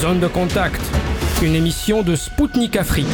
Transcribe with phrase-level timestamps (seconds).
[0.00, 0.80] Zone de contact,
[1.42, 3.06] une émission de Spoutnik Afrique.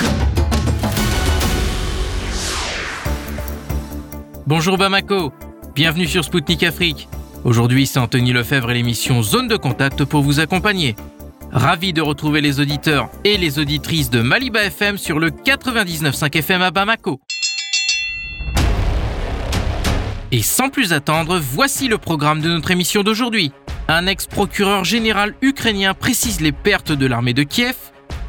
[4.47, 5.33] Bonjour Bamako,
[5.75, 7.08] bienvenue sur Spoutnik Afrique.
[7.42, 10.95] Aujourd'hui, c'est Anthony Lefebvre et l'émission Zone de contact pour vous accompagner.
[11.52, 16.61] Ravi de retrouver les auditeurs et les auditrices de Maliba FM sur le 99.5 FM
[16.61, 17.19] à Bamako.
[20.32, 23.53] Et sans plus attendre, voici le programme de notre émission d'aujourd'hui.
[23.87, 27.77] Un ex-procureur général ukrainien précise les pertes de l'armée de Kiev.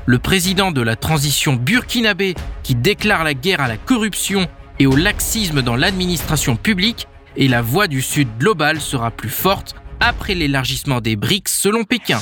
[0.05, 4.47] Le président de la transition burkinabé qui déclare la guerre à la corruption
[4.79, 7.07] et au laxisme dans l'administration publique.
[7.37, 12.19] Et la voix du Sud global sera plus forte après l'élargissement des BRICS selon Pékin.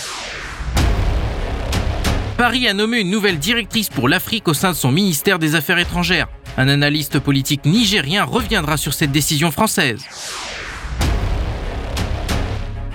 [2.38, 5.80] Paris a nommé une nouvelle directrice pour l'Afrique au sein de son ministère des Affaires
[5.80, 6.28] étrangères.
[6.56, 10.06] Un analyste politique nigérien reviendra sur cette décision française.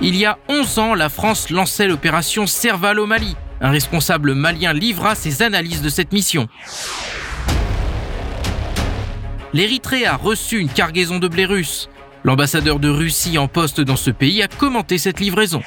[0.00, 3.34] Il y a 11 ans, la France lançait l'opération Serval au Mali.
[3.60, 6.46] Un responsable malien livra ses analyses de cette mission.
[9.52, 11.88] L'Érythrée a reçu une cargaison de blé russe.
[12.22, 15.62] L'ambassadeur de Russie en poste dans ce pays a commenté cette livraison.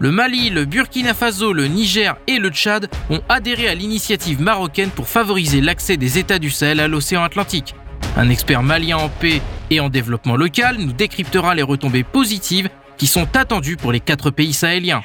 [0.00, 4.90] Le Mali, le Burkina Faso, le Niger et le Tchad ont adhéré à l'initiative marocaine
[4.90, 7.74] pour favoriser l'accès des États du Sahel à l'océan Atlantique.
[8.16, 13.06] Un expert malien en paix et en développement local nous décryptera les retombées positives qui
[13.06, 15.02] sont attendues pour les quatre pays sahéliens.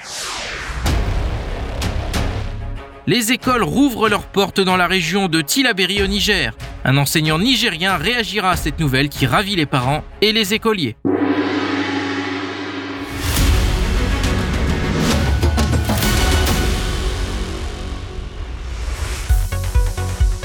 [3.08, 6.54] Les écoles rouvrent leurs portes dans la région de Tilaberi au Niger.
[6.84, 10.96] Un enseignant nigérien réagira à cette nouvelle qui ravit les parents et les écoliers.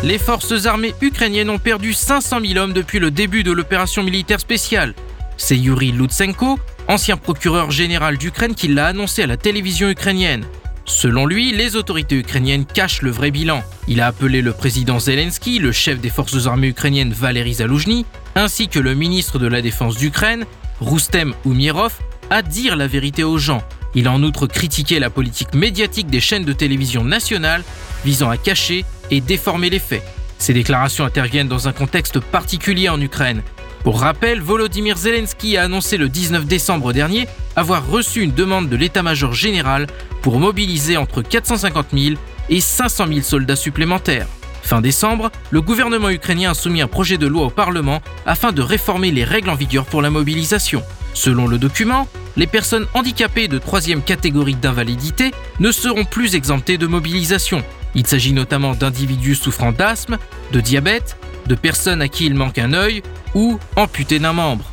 [0.02, 4.40] Les forces armées ukrainiennes ont perdu 500 000 hommes depuis le début de l'opération militaire
[4.40, 4.94] spéciale.
[5.36, 10.46] C'est Yuri Lutsenko, ancien procureur général d'Ukraine, qui l'a annoncé à la télévision ukrainienne.
[10.86, 13.62] Selon lui, les autorités ukrainiennes cachent le vrai bilan.
[13.88, 18.06] Il a appelé le président Zelensky, le chef des forces armées ukrainiennes Valery Zaloujny,
[18.36, 20.46] ainsi que le ministre de la Défense d'Ukraine,
[20.80, 21.92] Rustem Umirov,
[22.30, 23.62] à dire la vérité aux gens.
[23.94, 27.64] Il a en outre critiqué la politique médiatique des chaînes de télévision nationales
[28.04, 30.02] visant à cacher et déformer les faits.
[30.38, 33.42] Ces déclarations interviennent dans un contexte particulier en Ukraine.
[33.82, 38.76] Pour rappel, Volodymyr Zelensky a annoncé le 19 décembre dernier avoir reçu une demande de
[38.76, 39.86] l'état-major général
[40.22, 42.14] pour mobiliser entre 450 000
[42.48, 44.26] et 500 000 soldats supplémentaires.
[44.70, 48.62] Fin décembre, le gouvernement ukrainien a soumis un projet de loi au Parlement afin de
[48.62, 50.84] réformer les règles en vigueur pour la mobilisation.
[51.12, 56.86] Selon le document, les personnes handicapées de troisième catégorie d'invalidité ne seront plus exemptées de
[56.86, 57.64] mobilisation.
[57.96, 60.18] Il s'agit notamment d'individus souffrant d'asthme,
[60.52, 61.16] de diabète,
[61.48, 63.02] de personnes à qui il manque un œil
[63.34, 64.70] ou amputés d'un membre.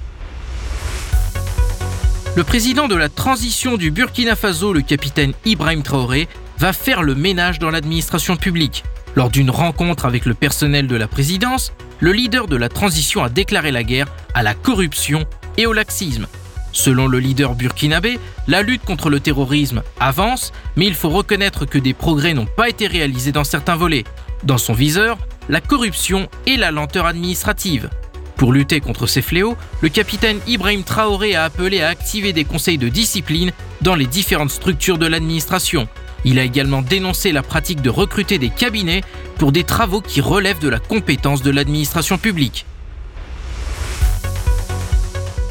[2.35, 6.27] Le président de la transition du Burkina Faso, le capitaine Ibrahim Traoré,
[6.59, 8.83] va faire le ménage dans l'administration publique.
[9.17, 13.29] Lors d'une rencontre avec le personnel de la présidence, le leader de la transition a
[13.29, 14.05] déclaré la guerre
[14.35, 15.25] à la corruption
[15.57, 16.27] et au laxisme.
[16.71, 21.79] Selon le leader burkinabé, la lutte contre le terrorisme avance, mais il faut reconnaître que
[21.79, 24.03] des progrès n'ont pas été réalisés dans certains volets.
[24.43, 25.17] Dans son viseur,
[25.49, 27.89] la corruption et la lenteur administrative.
[28.35, 32.77] Pour lutter contre ces fléaux, le capitaine Ibrahim Traoré a appelé à activer des conseils
[32.77, 33.51] de discipline
[33.81, 35.87] dans les différentes structures de l'administration.
[36.25, 39.03] Il a également dénoncé la pratique de recruter des cabinets
[39.37, 42.65] pour des travaux qui relèvent de la compétence de l'administration publique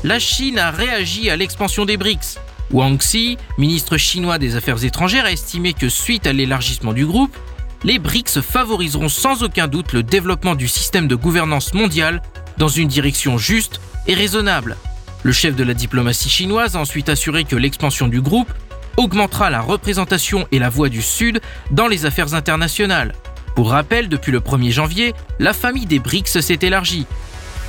[0.07, 2.39] la Chine a réagi à l'expansion des BRICS.
[2.71, 7.37] Wang Xi, ministre chinois des Affaires étrangères, a estimé que suite à l'élargissement du groupe,
[7.83, 12.23] les BRICS favoriseront sans aucun doute le développement du système de gouvernance mondiale
[12.57, 14.77] dans une direction juste et raisonnable.
[15.25, 18.53] Le chef de la diplomatie chinoise a ensuite assuré que l'expansion du groupe
[18.97, 21.41] augmentera la représentation et la voix du Sud
[21.71, 23.15] dans les affaires internationales.
[23.55, 27.07] Pour rappel, depuis le 1er janvier, la famille des BRICS s'est élargie.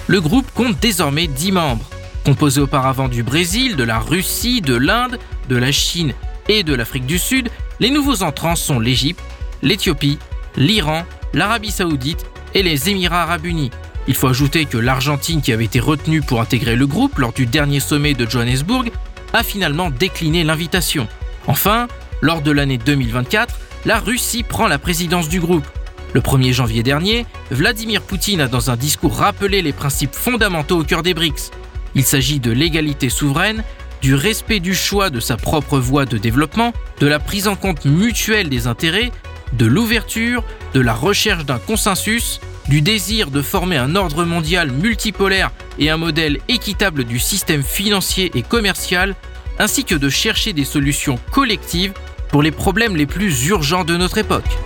[0.07, 1.85] Le groupe compte désormais 10 membres.
[2.25, 5.17] Composé auparavant du Brésil, de la Russie, de l'Inde,
[5.47, 6.13] de la Chine
[6.49, 7.49] et de l'Afrique du Sud,
[7.79, 9.21] les nouveaux entrants sont l'Égypte,
[9.61, 10.19] l'Éthiopie,
[10.57, 13.71] l'Iran, l'Arabie saoudite et les Émirats arabes unis.
[14.07, 17.45] Il faut ajouter que l'Argentine, qui avait été retenue pour intégrer le groupe lors du
[17.45, 18.91] dernier sommet de Johannesburg,
[19.33, 21.07] a finalement décliné l'invitation.
[21.47, 21.87] Enfin,
[22.21, 25.65] lors de l'année 2024, la Russie prend la présidence du groupe.
[26.13, 30.83] Le 1er janvier dernier, Vladimir Poutine a dans un discours rappelé les principes fondamentaux au
[30.83, 31.51] cœur des BRICS.
[31.95, 33.63] Il s'agit de l'égalité souveraine,
[34.01, 37.85] du respect du choix de sa propre voie de développement, de la prise en compte
[37.85, 39.11] mutuelle des intérêts,
[39.53, 40.43] de l'ouverture,
[40.73, 45.97] de la recherche d'un consensus, du désir de former un ordre mondial multipolaire et un
[45.97, 49.15] modèle équitable du système financier et commercial,
[49.59, 51.93] ainsi que de chercher des solutions collectives
[52.29, 54.57] pour les problèmes les plus urgents de notre époque.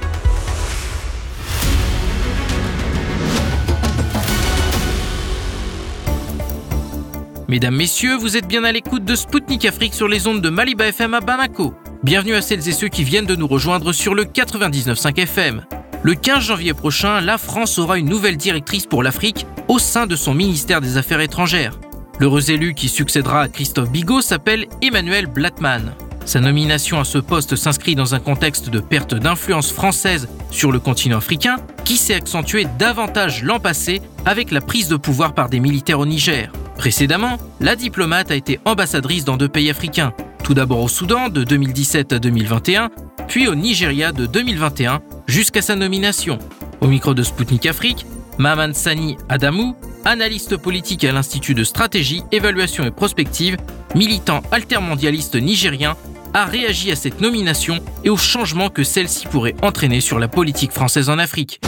[7.47, 10.88] Mesdames, Messieurs, vous êtes bien à l'écoute de Spoutnik Afrique sur les ondes de Maliba
[10.88, 11.73] FM à Bamako.
[12.01, 15.65] Bienvenue à celles et ceux qui viennent de nous rejoindre sur le 99.5 FM.
[16.01, 20.15] Le 15 janvier prochain, la France aura une nouvelle directrice pour l'Afrique au sein de
[20.15, 21.77] son ministère des Affaires étrangères.
[22.21, 25.95] L'heureux élu qui succédera à Christophe Bigot s'appelle Emmanuel Blattmann.
[26.23, 30.77] Sa nomination à ce poste s'inscrit dans un contexte de perte d'influence française sur le
[30.79, 35.59] continent africain qui s'est accentué davantage l'an passé avec la prise de pouvoir par des
[35.59, 36.51] militaires au Niger.
[36.77, 40.13] Précédemment, la diplomate a été ambassadrice dans deux pays africains,
[40.44, 42.91] tout d'abord au Soudan de 2017 à 2021,
[43.27, 46.38] puis au Nigeria de 2021 jusqu'à sa nomination.
[46.81, 48.06] Au micro de Sputnik Afrique,
[48.38, 49.75] Maman Sani Adamou,
[50.06, 53.57] analyste politique à l'Institut de stratégie, évaluation et prospective,
[53.95, 55.95] militant altermondialiste nigérien,
[56.33, 60.71] a réagi à cette nomination et aux changements que celle-ci pourrait entraîner sur la politique
[60.71, 61.59] française en Afrique.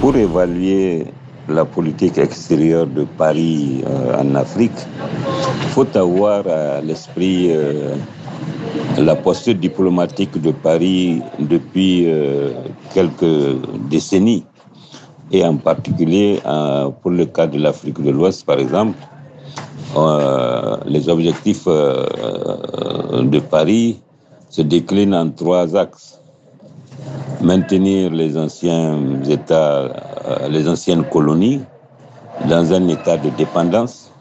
[0.00, 1.06] Pour évaluer
[1.48, 4.72] la politique extérieure de Paris euh, en Afrique,
[5.62, 7.94] il faut avoir à l'esprit euh,
[8.98, 12.52] la posture diplomatique de Paris depuis euh,
[12.94, 14.44] quelques décennies,
[15.30, 16.40] et en particulier
[17.02, 18.98] pour le cas de l'Afrique de l'Ouest, par exemple.
[20.86, 24.00] les objectifs de Paris
[24.48, 26.20] se déclinent en trois axes
[27.40, 29.88] maintenir les anciens États,
[30.26, 31.62] euh, les anciennes colonies
[32.48, 34.12] dans un état de dépendance,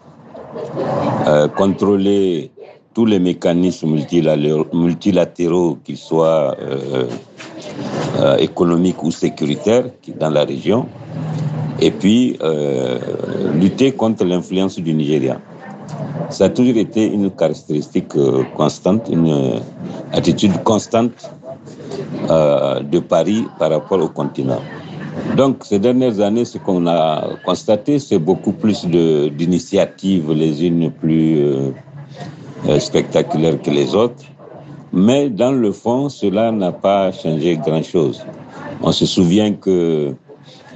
[1.28, 2.52] euh, contrôler
[2.94, 3.96] tous les mécanismes
[4.74, 7.08] multilatéraux, qu'ils soient euh,
[8.38, 9.86] économiques ou sécuritaires
[10.20, 10.88] dans la région,
[11.82, 12.38] et puis
[13.54, 15.40] lutter contre l'influence du Nigeria.
[16.30, 18.14] Ça a toujours été une caractéristique
[18.58, 19.62] constante, une
[20.12, 21.30] attitude constante
[22.30, 24.62] euh, de Paris par rapport au continent.
[25.36, 31.44] Donc, ces dernières années, ce qu'on a constaté, c'est beaucoup plus d'initiatives, les unes plus
[32.66, 34.24] euh, euh, spectaculaires que les autres.
[34.92, 38.24] Mais dans le fond, cela n'a pas changé grand-chose.
[38.82, 40.14] On se souvient que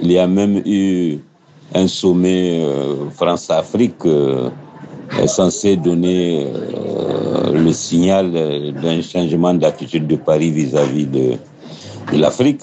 [0.00, 1.18] il y a même eu
[1.74, 2.64] un sommet
[3.14, 4.02] France-Afrique
[5.26, 6.46] censé donner
[7.52, 8.32] le signal
[8.82, 11.38] d'un changement d'attitude de Paris vis-à-vis de,
[12.12, 12.62] l'Afrique.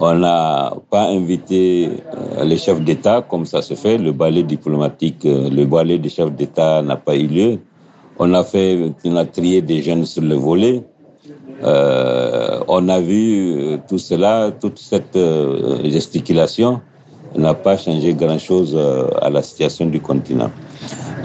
[0.00, 1.88] On n'a pas invité
[2.38, 3.96] euh, les chefs d'État comme ça se fait.
[3.96, 7.58] Le ballet diplomatique, euh, le ballet des chefs d'État n'a pas eu lieu.
[8.18, 10.82] On a fait, on a trié des jeunes sur le volet.
[11.62, 15.18] Euh, on a vu tout cela, toute cette
[15.84, 16.80] gesticulation
[17.36, 18.78] n'a pas changé grand-chose
[19.20, 20.50] à la situation du continent.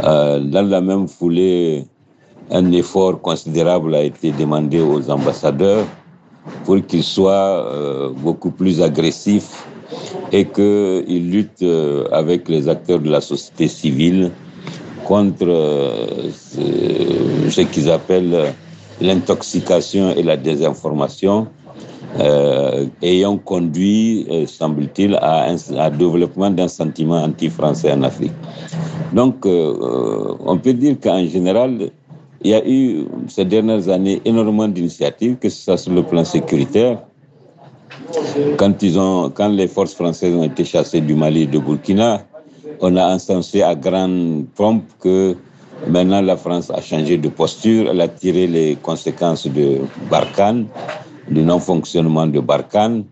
[0.03, 1.85] dans la même foulée,
[2.51, 5.85] un effort considérable a été demandé aux ambassadeurs
[6.65, 9.65] pour qu'ils soient euh, beaucoup plus agressifs
[10.31, 14.31] et qu'ils luttent euh, avec les acteurs de la société civile
[15.09, 16.29] contre euh,
[17.49, 18.53] ce, qu'ils appellent
[19.01, 21.47] l'intoxication et la désinformation,
[23.01, 28.33] ayant conduit, semble-t-il, à un développement d'un sentiment anti-français en Afrique.
[29.13, 31.89] Donc, on peut dire qu'en général,
[32.43, 36.23] il y a eu ces dernières années énormément d'initiatives, que ce soit sur le plan
[36.23, 36.99] sécuritaire.
[38.57, 42.25] Quand, ils ont, quand les forces françaises ont été chassées du Mali et de Burkina,
[42.81, 45.35] on a insensé à grande pompe que
[45.87, 50.67] maintenant la France a changé de posture, elle a tiré les conséquences de Barkhane,
[51.29, 53.05] du non-fonctionnement de Barkhane,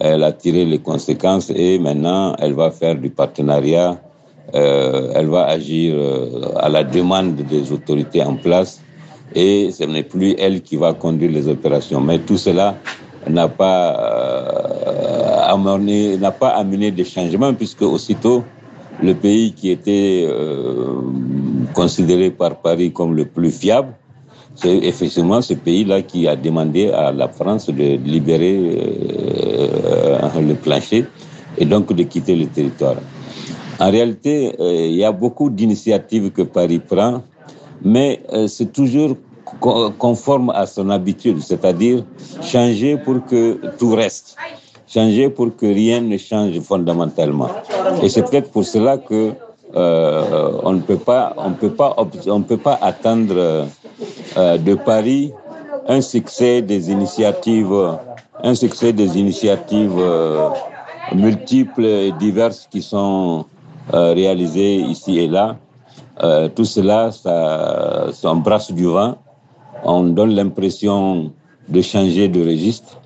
[0.00, 3.98] elle a tiré les conséquences et maintenant elle va faire du partenariat
[4.54, 8.80] euh, elle va agir euh, à la demande des autorités en place
[9.34, 12.00] et ce n'est plus elle qui va conduire les opérations.
[12.00, 12.76] Mais tout cela
[13.28, 18.44] n'a pas euh, amené, n'a pas amené des changements puisque aussitôt
[19.02, 20.28] le pays qui était
[21.72, 23.92] considéré par Paris comme le plus fiable,
[24.54, 28.54] c'est effectivement ce pays-là qui a demandé à la France de libérer
[30.40, 31.06] le plancher
[31.58, 32.96] et donc de quitter le territoire.
[33.78, 37.22] En réalité, euh, il y a beaucoup d'initiatives que Paris prend,
[37.82, 39.16] mais euh, c'est toujours
[39.98, 42.04] conforme à son habitude, c'est-à-dire
[42.42, 44.36] changer pour que tout reste,
[44.94, 47.50] changer pour que rien ne change fondamentalement.
[48.02, 49.32] Et c'est peut-être pour cela que
[49.74, 51.90] euh, on ne peut pas, on peut pas,
[52.36, 53.66] on peut pas attendre
[54.68, 55.32] de Paris
[55.88, 57.74] un succès des initiatives,
[58.42, 59.98] un succès des initiatives
[61.14, 63.44] multiples et diverses qui sont
[63.92, 65.56] euh, réalisées ici et là,
[66.22, 69.16] Euh, tout cela, ça, ça embrasse du vent.
[69.82, 71.32] On donne l'impression
[71.68, 73.00] de changer de registre,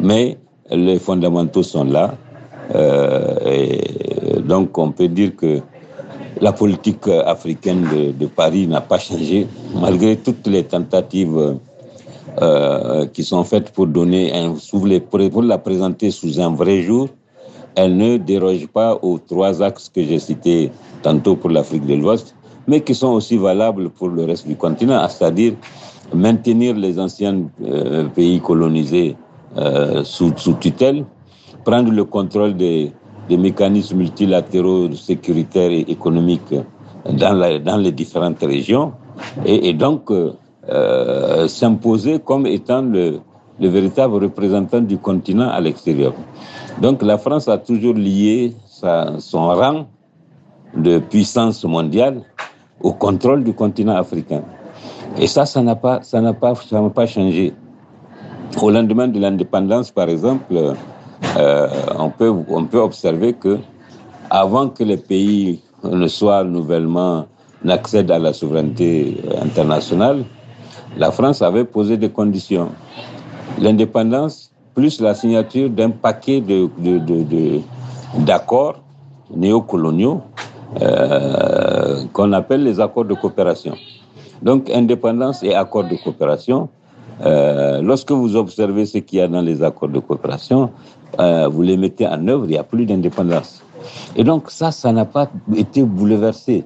[0.00, 0.38] mais
[0.70, 2.14] les fondamentaux sont là.
[2.74, 5.60] Euh, donc, on peut dire que
[6.40, 11.56] la politique africaine de, de Paris n'a pas changé, malgré toutes les tentatives
[12.40, 14.54] euh, qui sont faites pour donner un,
[15.10, 17.08] pour la présenter sous un vrai jour.
[17.74, 20.70] Elle ne déroge pas aux trois axes que j'ai cités
[21.02, 22.36] tantôt pour l'Afrique de l'Ouest,
[22.68, 25.54] mais qui sont aussi valables pour le reste du continent, c'est-à-dire
[26.14, 29.16] maintenir les anciens euh, pays colonisés
[29.56, 31.04] euh, sous, tutelle,
[31.64, 32.92] prendre le contrôle des,
[33.30, 36.54] mécanismes multilatéraux sécuritaires et économiques
[37.10, 38.92] dans, les différentes régions,
[39.44, 40.32] et, donc euh,
[40.70, 43.20] euh s'imposer comme étant le,
[43.60, 46.14] le, véritable représentant du continent à l'extérieur.
[46.80, 48.54] Donc la France a toujours lié
[49.18, 49.86] son rang
[50.76, 52.22] de puissance mondiale
[52.80, 54.42] au contrôle du continent africain.
[55.18, 57.52] Et ça, ça n'a pas, pas, ça n'a pas changé.
[58.60, 60.74] Au lendemain de l'indépendance, par exemple,
[61.36, 63.58] euh, on peut, on peut observer que
[64.30, 67.26] avant que les pays ne soient nouvellement
[67.64, 70.24] n'accèdent à la souveraineté internationale,
[70.96, 72.70] la France avait posé des conditions.
[73.58, 77.60] L'indépendance plus la signature d'un paquet de, de, de,
[78.18, 78.80] d'accords
[79.34, 80.22] néocoloniaux
[80.80, 83.74] euh, qu'on appelle les accords de coopération.
[84.40, 86.68] Donc, indépendance et accords de coopération.
[87.24, 90.70] Euh, lorsque vous observez ce qu'il y a dans les accords de coopération,
[91.18, 93.62] euh, vous les mettez en œuvre, il n'y a plus d'indépendance.
[94.16, 96.64] Et donc, ça, ça n'a pas été bouleversé.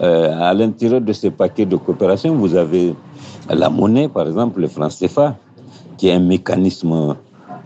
[0.00, 2.94] Euh, à l'intérieur de ces paquets de coopération, vous avez
[3.48, 5.36] la monnaie, par exemple, le franc CFA,
[5.96, 7.14] qui est un mécanisme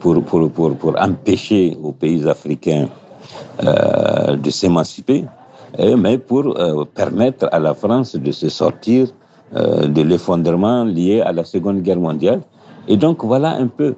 [0.01, 2.89] pour, pour, pour, pour empêcher aux pays africains
[3.63, 5.25] de s'émanciper,
[5.79, 6.55] mais pour
[6.95, 9.09] permettre à la France de se sortir
[9.55, 12.41] euh, de l'effondrement lié à la Seconde Guerre mondiale.
[12.89, 13.95] Et donc voilà un peu.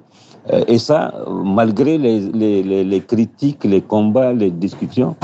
[0.53, 5.17] Euh, et ça, malgré les, critiques, les combats, les discussions,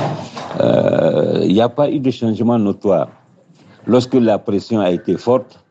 [0.61, 3.09] euh, il n'y a pas eu de changement notoire.
[3.87, 5.63] Lorsque la pression a été forte,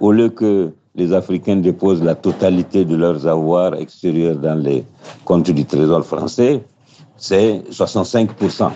[0.00, 4.84] au lieu que les Africains déposent la totalité de leurs avoirs extérieurs dans les
[5.24, 6.62] comptes du Trésor français,
[7.16, 8.70] c'est 65%.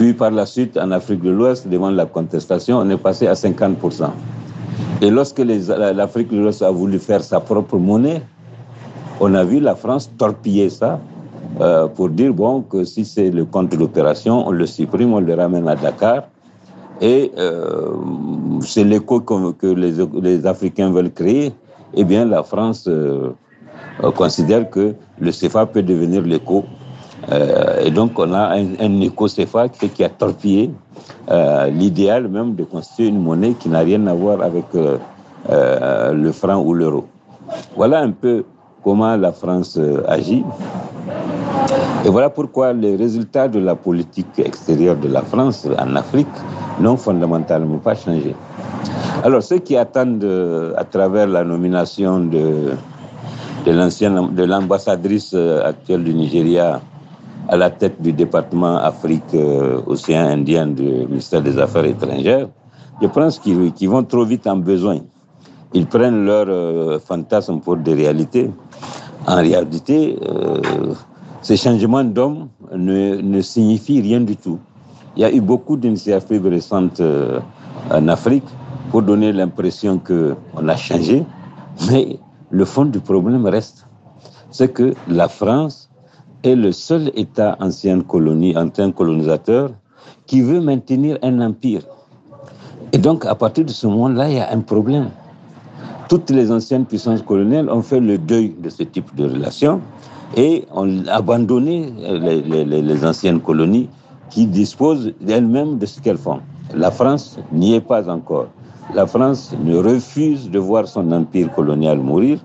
[0.00, 3.34] Puis par la suite, en Afrique de l'Ouest, devant la contestation, on est passé à
[3.34, 4.08] 50%.
[5.02, 8.22] Et lorsque l'Afrique de l'Ouest a voulu faire sa propre monnaie,
[9.20, 10.98] on a vu la France torpiller ça
[11.60, 15.34] euh, pour dire bon que si c'est le compte d'opération, on le supprime, on le
[15.34, 16.28] ramène à Dakar.
[17.02, 17.90] Et euh,
[18.62, 21.52] c'est l'écho que, les, Africains veulent créer.
[21.92, 23.32] Eh bien, la France euh,
[24.16, 26.64] considère que le CFA peut devenir l'écho
[27.28, 30.70] euh, et donc, on a un, un éco-CFA qui, a torpillé
[31.30, 36.32] euh, l'idéal même de constituer une monnaie qui n'a rien à voir avec euh, le
[36.32, 37.06] franc ou l'euro.
[37.76, 38.44] Voilà un peu
[38.82, 40.44] comment la France agit.
[42.04, 46.28] Et voilà pourquoi les résultats de la politique extérieure de la France en Afrique
[46.80, 48.34] n'ont fondamentalement pas changé.
[49.22, 52.70] Alors, ceux qui attendent à travers la nomination de,
[53.66, 56.80] de de l'ambassadrice actuelle du Nigeria
[57.48, 62.48] à la tête du département Afrique euh, océan Indien du ministère des Affaires étrangères,
[63.00, 64.98] je pense qu'ils qu vont trop vite en besoin.
[65.72, 68.50] Ils prennent leurs euh, fantasmes pour des réalités.
[69.26, 70.94] En réalité, euh,
[71.42, 74.58] ces changements d'hommes ne, ne signifient rien du tout.
[75.16, 77.40] Il y a eu beaucoup d'initiatives récentes euh,
[77.90, 78.44] en Afrique
[78.90, 81.24] pour donner l'impression qu'on a changé,
[81.90, 82.18] mais
[82.50, 83.86] le fond du problème reste.
[84.50, 85.89] C'est que la France
[86.42, 89.70] est le seul État ancienne colonie, ancien colonisateur,
[90.26, 91.82] qui veut maintenir un empire.
[92.92, 95.10] Et donc, à partir de ce moment-là, il y a un problème.
[96.08, 99.80] Toutes les anciennes puissances coloniales ont fait le deuil de ce type de relation
[100.36, 103.88] et ont abandonné les, les, anciennes colonies
[104.30, 106.40] qui disposent d'elles-mêmes de ce qu'elles font.
[106.74, 108.46] La France n'y est pas encore.
[108.94, 112.38] La France ne refuse de voir son empire colonial mourir.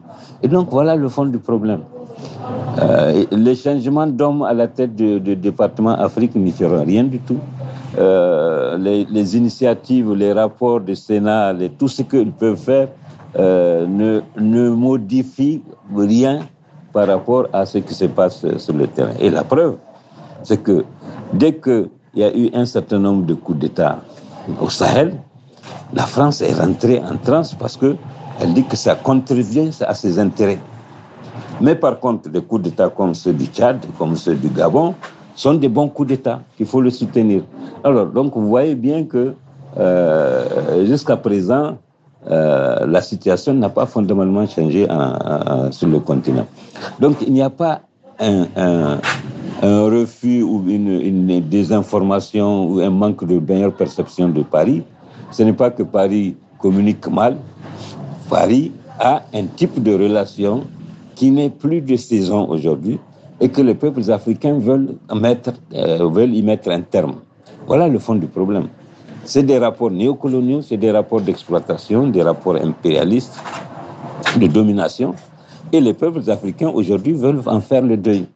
[0.43, 1.81] Et donc, voilà le fond du problème.
[2.79, 7.39] Euh, les changements d'hommes à la tête du, département Afrique n'y feront rien du tout.
[7.97, 12.89] Euh, les, initiatives, les rapports du Sénat, tout ce qu'ils peuvent faire
[13.37, 15.61] euh, ne, ne modifie
[15.95, 16.39] rien
[16.91, 19.13] par rapport à ce qui se passe sur le terrain.
[19.19, 19.77] Et la preuve,
[20.43, 20.85] c'est que
[21.33, 23.99] dès qu'il y a eu un certain nombre de coups d'État
[24.61, 25.15] au Sahel,
[25.93, 30.59] la France est rentrée en transe parce qu'elle dit que ça contrevient à ses intérêts.
[31.61, 34.95] Mais par contre, des coups d'État comme ceux du Tchad, comme ceux du Gabon,
[35.35, 37.43] sont des bons coups d'État qu'il faut le soutenir.
[37.83, 39.33] Alors, donc, vous voyez bien que
[40.85, 41.77] jusqu'à présent,
[42.27, 44.87] la situation n'a pas fondamentalement changé
[45.71, 46.47] sur le continent.
[46.99, 47.81] Donc il n'y a pas
[48.19, 48.99] un,
[49.61, 54.83] refus ou une, désinformation ou un manque de meilleure perception de Paris.
[55.31, 57.37] Ce n'est pas que Paris communique mal.
[58.29, 60.63] Paris a un type de relation
[61.15, 62.99] qui n'est plus de saison aujourd'hui
[63.41, 67.15] et que les peuples africains veulent, mettre, euh, veulent y mettre un terme.
[67.67, 68.67] Voilà le fond du problème.
[69.23, 73.37] C'est des rapports néocoloniaux, c'est des rapports d'exploitation, des rapports impérialistes,
[74.37, 75.15] de domination.
[75.71, 78.27] Et les peuples africains aujourd'hui veulent en faire le deuil.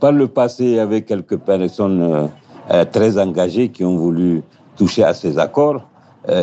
[0.00, 2.26] Par le passé, il y avait quelques personnes euh,
[2.72, 4.42] euh, très engagées qui ont voulu
[4.76, 5.82] toucher à ces accords.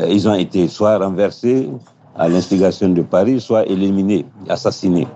[0.09, 1.67] Ils ont été soit renversés
[2.15, 5.07] à l'instigation de Paris, soit éliminés, assassinés.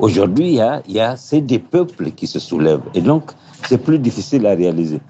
[0.00, 2.82] Aujourd'hui, il y y a c'est des peuples qui se soulèvent.
[2.94, 3.32] Et donc,
[3.68, 5.00] c'est plus difficile à réaliser.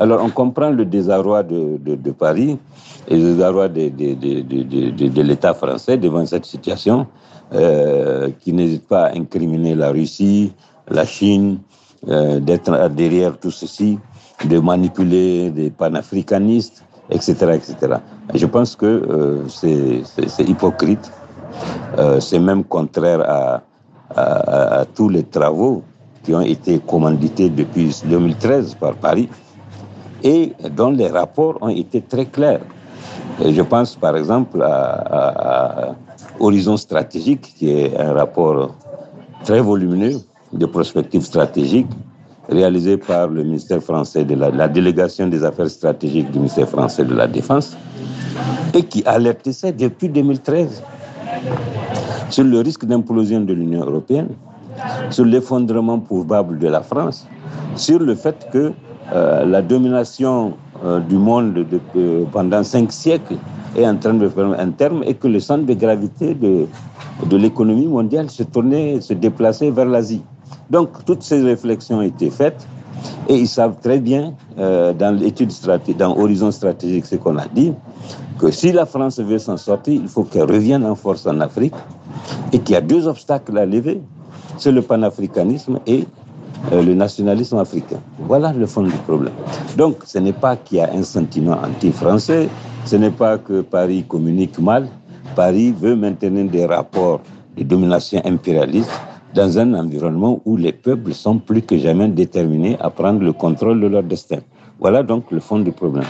[0.00, 2.58] Alors, on comprend le désarroi de, de, de Paris
[3.08, 7.06] et le désarroi de, de l'État français devant cette situation,
[7.52, 10.52] euh, qui n'hésite pas à incriminer la Russie,
[10.88, 11.58] la Chine,
[12.08, 13.98] euh, d'être derrière tout ceci,
[14.44, 16.82] de manipuler des panafricanistes,
[17.12, 17.52] etc.
[17.54, 17.96] etc.
[18.34, 21.10] Je pense que euh, c'est hypocrite,
[21.98, 23.62] euh, c'est même contraire à,
[24.16, 25.82] à, tous les travaux
[26.22, 29.28] qui ont été commandités depuis 2013 par Paris
[30.22, 32.60] et dont les rapports ont été très clairs.
[33.44, 35.94] Et je pense par exemple à, à
[36.38, 38.74] Horizon stratégique, qui est un rapport
[39.44, 40.20] très volumineux
[40.52, 41.88] de prospective stratégique
[42.52, 47.14] réalisé par le ministère français de la, délégation des affaires stratégiques du ministère français de
[47.14, 47.76] la Défense
[48.74, 50.82] et qui alertait ça depuis 2013
[52.30, 54.28] sur le risque d'implosion de l'Union européenne,
[55.10, 57.26] sur l'effondrement probable de la France,
[57.76, 58.72] sur le fait que
[59.12, 60.54] euh, la domination
[60.84, 63.36] euh, du monde de, de, pendant cinq siècles
[63.76, 66.66] est en train de faire un terme et que le centre de gravité de,
[67.26, 70.22] de l'économie mondiale se tournait, se déplaçait vers l'Asie.
[70.70, 72.66] Donc, toutes ces réflexions ont été faites
[73.28, 77.46] et ils savent très bien, euh, dans l'étude stratégique, dans Horizon stratégique, ce qu'on a
[77.46, 77.72] dit,
[78.38, 81.74] que si la France veut s'en sortir, il faut qu'elle revienne en force en Afrique
[82.52, 84.00] et qu'il y a deux obstacles à lever.
[84.58, 86.06] C'est le panafricanisme et
[86.72, 88.00] euh, le nationalisme africain.
[88.18, 89.34] Voilà le fond du problème.
[89.76, 92.48] Donc, ce n'est pas qu'il y a un sentiment anti-français,
[92.84, 94.88] ce n'est pas que Paris communique mal.
[95.34, 97.20] Paris veut maintenir des rapports
[97.56, 98.90] de domination impérialiste
[99.34, 103.80] dans un environnement où les peuples sont plus que jamais déterminés à prendre le contrôle
[103.80, 104.38] de leur destin.
[104.78, 106.04] Voilà donc le fond du problème.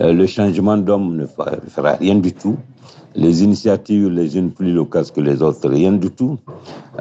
[0.00, 2.56] Euh, le changement d'homme ne fera rien du tout.
[3.16, 6.36] Les initiatives, les unes plus locales que les autres, rien du tout.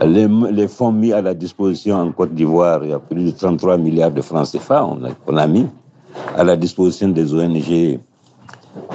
[0.01, 3.77] Les, fonds mis à la disposition en Côte d'Ivoire, il y a plus de 33
[3.77, 5.67] milliards de francs CFA, on a mis
[6.35, 7.99] à la disposition des ONG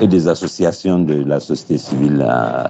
[0.00, 2.64] et des associations de la société civile euh,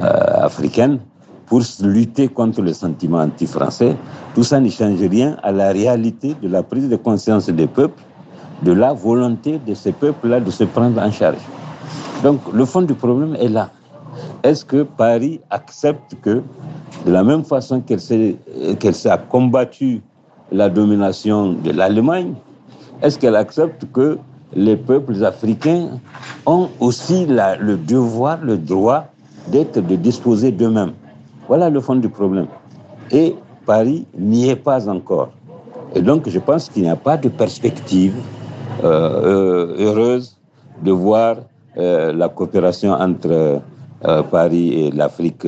[0.00, 1.00] euh, africaine
[1.48, 3.96] pour lutter contre les sentiments anti-français.
[4.34, 8.02] Tout ça ne change rien à la réalité de la prise de conscience des peuples,
[8.62, 11.38] de la volonté de ces peuples-là de se prendre en charge.
[12.22, 13.70] Donc le fond du problème est là.
[14.42, 16.42] Est-ce que Paris accepte que,
[17.06, 18.36] de la même façon qu'elle s'est
[18.78, 20.02] qu'elle a combattu
[20.50, 22.34] la domination de l'Allemagne,
[23.02, 24.18] est-ce qu'elle accepte que
[24.54, 26.00] les peuples africains
[26.46, 29.06] ont aussi le devoir, le droit
[29.48, 30.92] d'être, de disposer d'eux-mêmes?
[31.48, 32.46] Voilà le fond du problème.
[33.10, 33.34] Et
[33.66, 35.30] Paris n'y est pas encore.
[35.94, 38.14] Et donc, je pense qu'il n'y a pas de perspective
[38.84, 40.36] euh, heureuse
[40.82, 41.36] de voir
[41.78, 43.60] euh, la coopération entre
[44.06, 45.46] euh, Paris et l'Afrique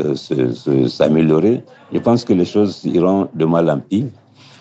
[0.89, 1.63] s'améliorer.
[1.93, 4.07] Je pense que les choses iront de mal en pire.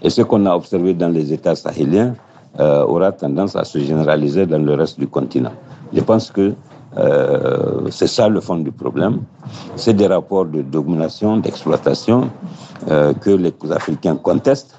[0.01, 2.15] Et ce qu'on a observé dans les États sahéliens
[2.57, 5.51] aura tendance à se généraliser dans le reste du continent.
[5.93, 6.53] Je pense que
[6.99, 9.21] euh, c'est ça le fond du problème.
[9.75, 12.29] C'est des rapports de domination, d'exploitation
[12.89, 14.75] euh, que les Africains contestent.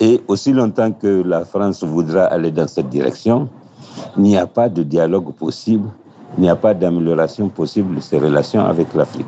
[0.00, 3.48] Et aussi longtemps que la France voudra aller dans cette direction,
[4.16, 5.88] il n'y a pas de dialogue possible,
[6.38, 9.26] il n'y a pas d'amélioration possible de ces relations avec l'Afrique.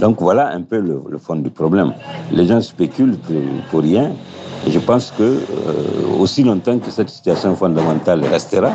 [0.00, 1.92] Donc voilà un peu le, fond du problème.
[2.30, 3.18] Les gens spéculent
[3.70, 4.12] pour, rien.
[4.66, 8.72] Je pense que euh, aussi longtemps que cette situation fondamentale restera,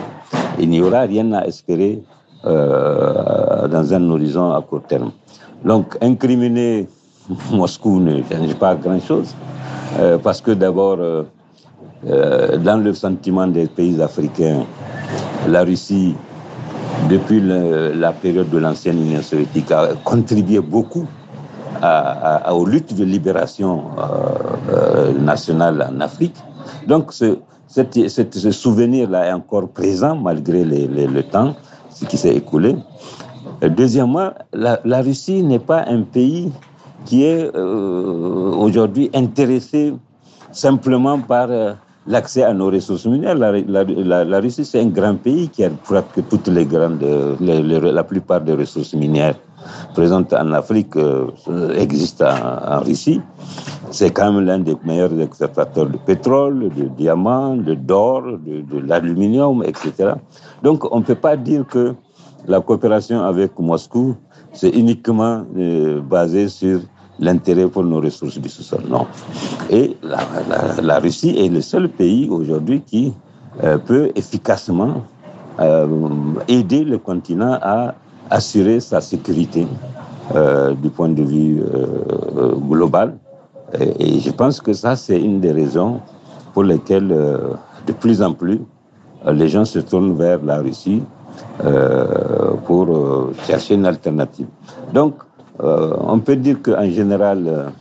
[0.60, 2.02] il n'y aura rien à espérer
[2.46, 5.12] euh, dans un horizon à court terme.
[5.64, 6.88] Donc, incriminer
[7.52, 9.36] Moscou ne change pas grand-chose,
[10.00, 14.66] euh, parce que d'abord, euh, dans le sentiment des pays africains,
[15.48, 16.16] la Russie,
[17.10, 21.06] depuis la période de l'ancienne Union soviétique, a contribué beaucoup
[21.82, 23.84] à, à, aux luttes de libération
[25.20, 26.36] nationale en Afrique.
[26.88, 27.38] Donc, ce,
[27.72, 31.56] cette, ce souvenir-là est encore présent malgré les, le temps.
[32.08, 32.76] qui s'est écoulé.
[33.62, 36.52] Deuxièmement, la, la Russie n'est pas un pays
[37.06, 39.94] qui est euh, aujourd'hui intéressé
[40.52, 41.74] simplement par euh,
[42.08, 43.36] l'accès à nos ressources minières.
[43.36, 45.70] La, la, la Russie, c'est un grand pays qui a
[46.30, 47.06] toutes les grandes,
[47.40, 49.36] la plupart des ressources minières
[49.94, 51.28] présentes en Afrique euh,
[51.76, 52.26] existent
[52.68, 53.22] en, Russie.
[53.92, 59.64] C'est quand même l'un des meilleurs exportateurs de pétrole, de diamants, de d'or, de, l'aluminium,
[59.64, 60.14] etc.
[60.64, 61.94] Donc, on ne peut pas dire que
[62.48, 64.16] la coopération avec Moscou,
[64.54, 66.80] c'est uniquement euh, basé sur
[67.20, 68.82] l'intérêt pour nos ressources du sous-sol.
[68.90, 69.06] Non.
[69.70, 73.14] Et la, Russie est le seul pays aujourd'hui qui
[73.64, 75.04] euh, peut efficacement
[75.60, 75.88] euh,
[76.48, 77.94] aider le continent à
[78.32, 79.68] assurer sa sécurité
[80.36, 83.18] euh, du point de vue euh, global.
[83.80, 86.00] Et, je pense que ça, c'est une des raisons
[86.54, 87.54] pour lesquelles, euh,
[87.88, 88.60] de plus en plus,
[89.28, 91.04] les gens se tournent vers la Russie
[91.64, 94.48] euh, pour euh, chercher une alternative.
[94.94, 95.16] Donc,
[95.64, 97.72] euh, on peut dire qu'en général,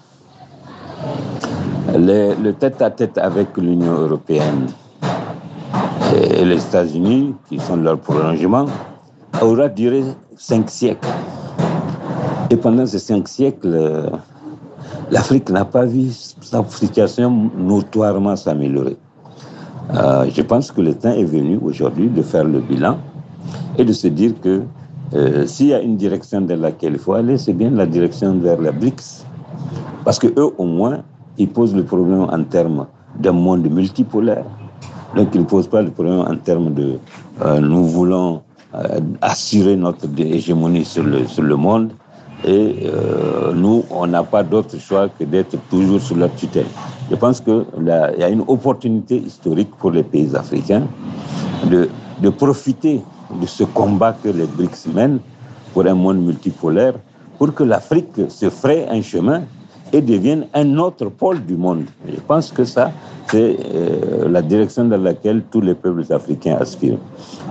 [1.95, 4.67] le tête-à-tête -tête avec l'Union européenne
[6.15, 8.67] et les États-Unis, qui sont leur prolongement,
[9.41, 10.05] aura duré
[10.41, 11.09] cinq siècles.
[12.51, 14.11] Et pendant ces cinq siècles,
[15.11, 18.97] l'Afrique n'a pas vu sa situation notoirement s'améliorer.
[19.95, 22.97] Euh, je pense que le temps est venu aujourd'hui de faire le bilan
[23.77, 24.63] et de se dire que
[25.13, 28.39] euh, s'il y a une direction dans laquelle il faut aller, c'est bien la direction
[28.39, 29.27] vers la BRICS.
[30.05, 31.03] Parce que eux, au moins,
[31.37, 32.87] ils posent le problème en termes
[33.19, 34.45] d'un monde multipolaire.
[35.17, 36.99] Donc, ils ne posent pas le problème en termes de
[37.45, 38.50] euh, nous voulons euh,
[39.21, 41.93] assurer notre hégémonie sur le, sur le monde.
[42.45, 46.67] Et euh, nous, on n'a pas d'autre choix que d'être toujours sous leur tutelle.
[47.11, 50.85] Je pense qu'il y a une opportunité historique pour les pays africains
[51.71, 51.89] de,
[52.23, 53.03] de profiter
[53.41, 55.19] de ce combat que les BRICS mènent
[55.75, 56.95] pour un monde multipolaire,
[57.39, 59.43] pour que l'Afrique se fraye un chemin
[59.93, 61.85] et devienne un autre pôle du monde.
[62.07, 62.93] Je pense que ça,
[63.29, 66.99] c'est euh, la direction dans laquelle tous les peuples africains aspirent.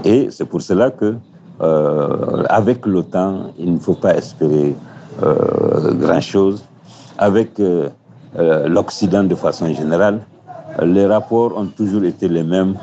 [0.04, 1.16] Et c'est pour cela que,
[1.62, 4.76] euh, avec l'OTAN, il ne faut pas espérer
[5.24, 6.64] euh, grand-chose.
[7.18, 7.62] Avec
[8.68, 10.22] l'Occident de façon générale,
[10.82, 12.76] les rapports ont toujours été les mêmes.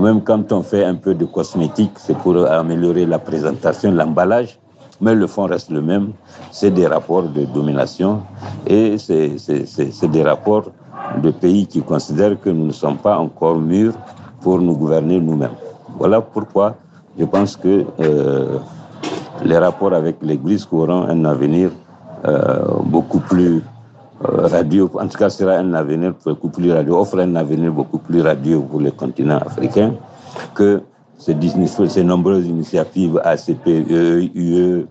[0.00, 4.58] Même quand on fait un peu de cosmétique, c'est pour améliorer la présentation, l'emballage
[5.00, 6.12] mais le fond reste le même.
[6.50, 8.22] C'est des rapports de domination
[8.66, 10.70] et c'est des rapports
[11.22, 13.94] de pays qui considèrent que nous ne sommes pas encore mûrs
[14.40, 15.56] pour nous gouverner nous-mêmes.
[15.98, 16.76] Voilà pourquoi
[17.18, 18.58] je pense que euh,
[19.44, 21.70] les rapports avec l'Église auront un avenir
[22.26, 23.62] euh, beaucoup plus
[24.24, 27.98] euh, radieux, en tout cas sera un avenir beaucoup plus radieux, offre un avenir beaucoup
[27.98, 29.94] plus radieux pour le continent africain
[30.54, 30.82] que
[31.18, 34.86] ces, nombreuses initiatives ACP, UE,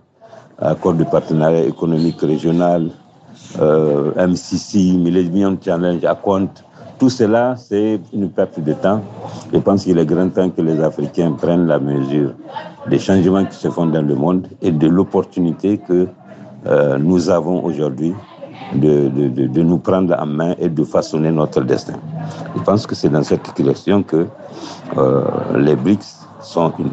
[0.58, 2.90] accord de partenariat économique régional,
[3.60, 6.48] euh, MCC, Millennium Challenge, ACONT,
[6.98, 9.02] tout cela, c'est une perte de temps.
[9.52, 12.32] Je pense qu'il est grand temps que les Africains prennent la mesure
[12.88, 16.08] des changements qui se font dans le monde et de l'opportunité que
[16.66, 18.14] euh, nous avons aujourd'hui
[18.74, 21.94] de, de, de, de, nous prendre en main et de façonner notre destin.
[22.56, 24.26] Je pense que c'est dans cette direction que
[24.96, 25.24] euh,
[25.56, 26.15] les BRICS
[26.46, 26.90] sont une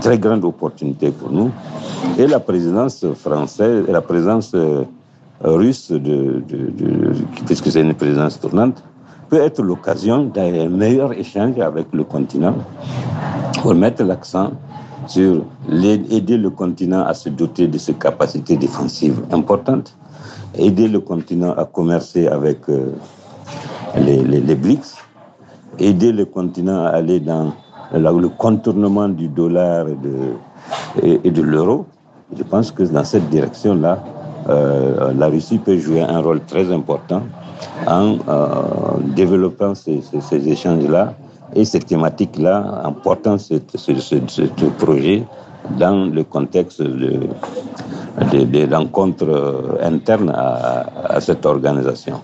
[0.00, 1.50] très grande opportunité pour nous.
[2.18, 4.84] Et la présidence française, la présidence euh,
[5.42, 6.42] russe, de,
[7.46, 8.82] puisque c'est une présidence tournante,
[9.28, 12.54] peut être l'occasion d'un meilleur échange avec le continent
[13.62, 14.50] pour mettre l'accent
[15.06, 19.96] sur aider le continent à se doter de ses capacités défensives importantes,
[20.54, 22.92] aider le continent à commercer avec euh,
[23.96, 24.96] les, les, les BRICS,
[25.78, 27.52] aider le continent à aller dans
[27.94, 31.86] le contournement du dollar et de, l'euro.
[32.36, 34.02] Je pense que dans cette direction-là,
[34.48, 37.22] euh, la Russie peut jouer un rôle très important
[37.86, 38.52] en euh,
[39.14, 40.02] développant ces,
[40.46, 41.14] échanges-là
[41.54, 43.54] et ces thématiques-là, en portant ce,
[44.78, 45.24] projet
[45.78, 47.20] dans le contexte de,
[48.32, 52.20] de, de rencontres internes à, à, cette organisation.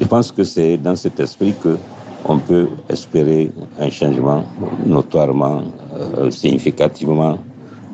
[0.00, 1.78] Je pense que c'est dans cet esprit que
[2.24, 4.46] on peut espérer un changement
[4.86, 5.62] notoirement,
[5.94, 7.38] euh, significativement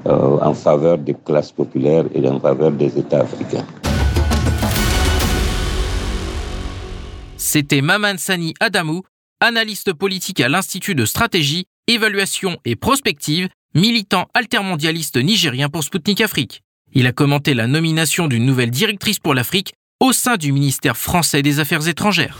[0.07, 3.66] euh, en faveur des classes populaires et en faveur des États africains.
[7.37, 9.03] C'était Maman Sani Adamou,
[9.40, 16.62] analyste politique à l'Institut de stratégie, évaluation et prospective, militant altermondialiste nigérien pour Sputnik Afrique.
[16.93, 21.43] Il a commenté la nomination d'une nouvelle directrice pour l'Afrique au sein du ministère français
[21.43, 22.38] des Affaires étrangères.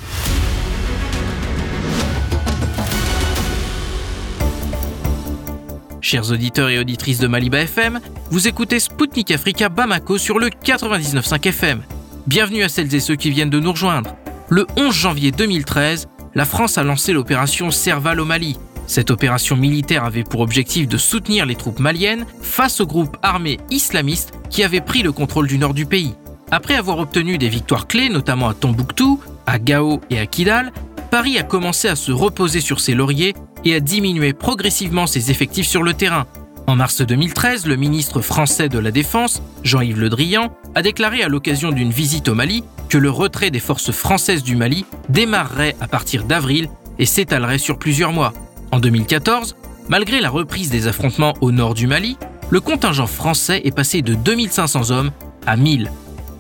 [6.03, 11.49] Chers auditeurs et auditrices de Maliba FM, vous écoutez Spoutnik Africa Bamako sur le 99.5
[11.49, 11.83] FM.
[12.27, 14.17] Bienvenue à celles et ceux qui viennent de nous rejoindre.
[14.49, 18.57] Le 11 janvier 2013, la France a lancé l'opération Serval au Mali.
[18.87, 23.61] Cette opération militaire avait pour objectif de soutenir les troupes maliennes face aux groupes armés
[23.71, 26.15] islamistes qui avaient pris le contrôle du nord du pays.
[26.51, 30.73] Après avoir obtenu des victoires clés, notamment à Tombouctou, à Gao et à Kidal,
[31.11, 33.35] Paris a commencé à se reposer sur ses lauriers
[33.65, 36.27] et à diminuer progressivement ses effectifs sur le terrain.
[36.67, 41.29] En mars 2013, le ministre français de la Défense, Jean-Yves Le Drian, a déclaré à
[41.29, 45.89] l'occasion d'une visite au Mali que le retrait des forces françaises du Mali démarrerait à
[45.89, 46.69] partir d'avril
[46.99, 48.33] et s'étalerait sur plusieurs mois.
[48.71, 49.57] En 2014,
[49.89, 52.17] malgré la reprise des affrontements au nord du Mali,
[52.51, 55.11] le contingent français est passé de 2500 hommes
[55.47, 55.91] à 1000.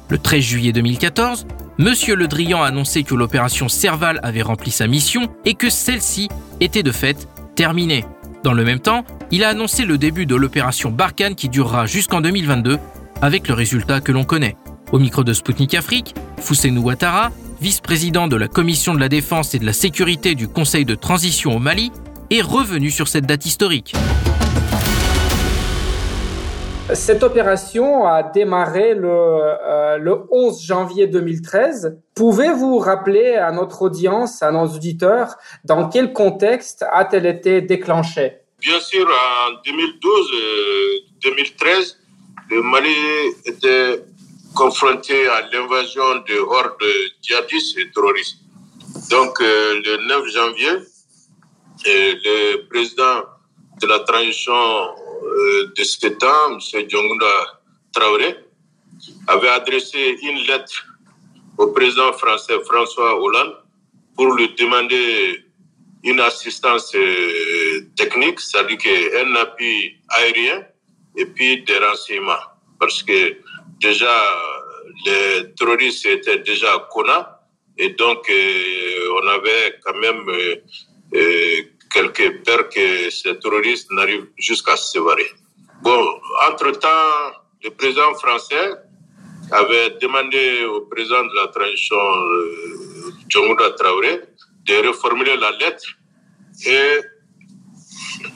[0.09, 1.47] Le 13 juillet 2014,
[1.81, 6.29] Monsieur Le Drian a annoncé que l'opération Serval avait rempli sa mission et que celle-ci
[6.61, 8.05] était de fait terminée.
[8.45, 12.21] Dans le même temps, il a annoncé le début de l'opération Barkhane qui durera jusqu'en
[12.21, 12.77] 2022,
[13.23, 14.57] avec le résultat que l'on connaît.
[14.93, 17.31] Au micro de Sputnik Afrique, Fousseinou Ouattara,
[17.62, 21.57] vice-président de la Commission de la Défense et de la Sécurité du Conseil de transition
[21.57, 21.93] au Mali,
[22.31, 23.95] est revenu sur cette date historique.
[26.94, 31.98] Cette opération a démarré le, euh, le 11 janvier 2013.
[32.14, 38.38] Pouvez-vous rappeler à notre audience, à nos auditeurs, dans quel contexte a-t-elle été déclenchée?
[38.61, 39.53] Bien sûr, en
[41.22, 41.96] 2012-2013,
[42.50, 42.88] le Mali
[43.44, 44.05] était
[44.55, 46.83] confronté à l'invasion de hordes
[47.22, 48.38] djihadistes et terroristes.
[49.11, 53.22] Donc, euh, le 9 janvier, euh, le président
[53.81, 56.88] de la transition euh, de ce temps, M.
[56.88, 57.61] Djongunda
[57.93, 58.37] Traoré,
[59.27, 60.87] avait adressé une lettre
[61.57, 63.55] au président français François Hollande
[64.16, 65.45] pour lui demander
[66.05, 68.79] une assistance euh, technique, c'est-à-dire
[69.23, 70.64] un appui aérien
[71.16, 72.45] et puis des renseignements.
[72.79, 73.37] Parce que
[73.81, 74.16] déjà,
[75.07, 77.40] les terroristes étaient déjà à Kona
[77.79, 80.25] et donc euh, on avait quand même
[81.90, 85.31] quelque peur que ces terroristes n'arrivent jusqu'à se séparer.
[85.83, 86.88] Bon, entre-temps,
[87.64, 88.72] le président français
[89.53, 94.20] avait demandé au président de la transition, euh, Traoré,
[94.66, 95.87] de reformuler la lettre
[96.66, 97.00] et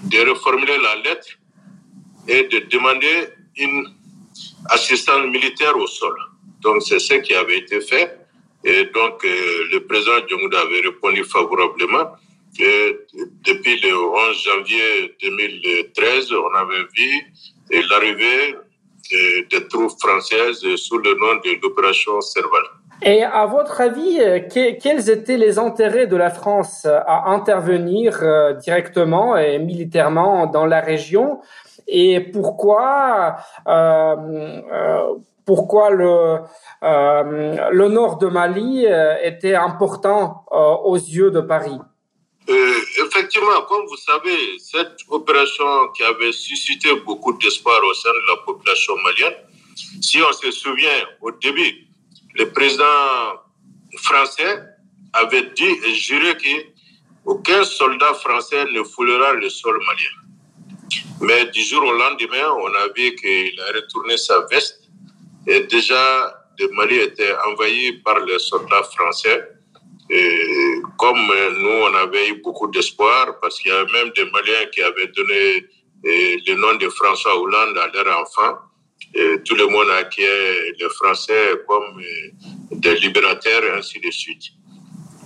[0.04, 1.28] de reformuler la lettre
[2.26, 3.86] et de demander une
[4.70, 6.16] assistance militaire au sol.
[6.60, 8.18] Donc c'est ce qui avait été fait.
[8.64, 12.16] Et donc euh, le président Djongouda avait répondu favorablement
[12.58, 18.56] depuis le 11 janvier 2013, on avait vu l'arrivée
[19.50, 22.62] des troupes françaises sous le nom de l'opération Serval.
[23.02, 24.18] Et à votre avis,
[24.50, 30.80] quels étaient les intérêts de la France à intervenir euh, directement et militairement dans la
[30.80, 31.40] région?
[31.86, 33.36] Et pourquoi
[33.68, 35.14] euh, euh,
[35.44, 36.38] pourquoi le,
[36.80, 38.86] le nord de Mali
[39.22, 41.78] était important aux yeux de Paris?
[42.48, 48.30] Euh, effectivement, comme vous savez, cette opération qui avait suscité beaucoup d'espoir au sein de
[48.30, 49.34] la population malienne,
[50.02, 51.86] si on se souvient au début,
[52.34, 52.84] le président
[53.96, 54.62] français
[55.12, 60.24] avait dit et juré qu'aucun soldat français ne foulera le sol malien.
[61.20, 64.82] Mais du jour au lendemain, on a vu qu'il a retourné sa veste
[65.46, 69.48] et déjà le Mali était envahi par les soldats français.
[70.98, 71.26] Comme
[71.58, 75.08] nous, on avait eu beaucoup d'espoir, parce qu'il y a même des Maliens qui avaient
[75.08, 75.66] donné
[76.04, 78.58] le nom de François Hollande à leur enfant.
[79.44, 82.32] Tout le monde acquiert les Français comme eh,
[82.76, 84.44] des libérateurs, et ainsi de suite.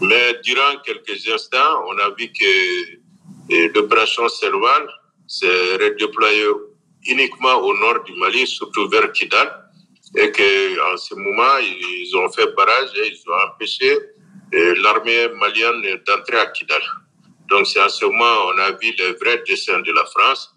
[0.01, 4.89] Mais durant quelques instants, on a vu que l'opération Serval
[5.27, 6.47] s'est redéployée
[7.07, 9.49] uniquement au nord du Mali, surtout vers Kidal,
[10.17, 13.99] et qu'en ce moment, ils ont fait barrage et ils ont empêché
[14.53, 16.81] l'armée malienne d'entrer à Kidal.
[17.49, 20.55] Donc c'est à ce moment on a vu le vrai dessin de la France.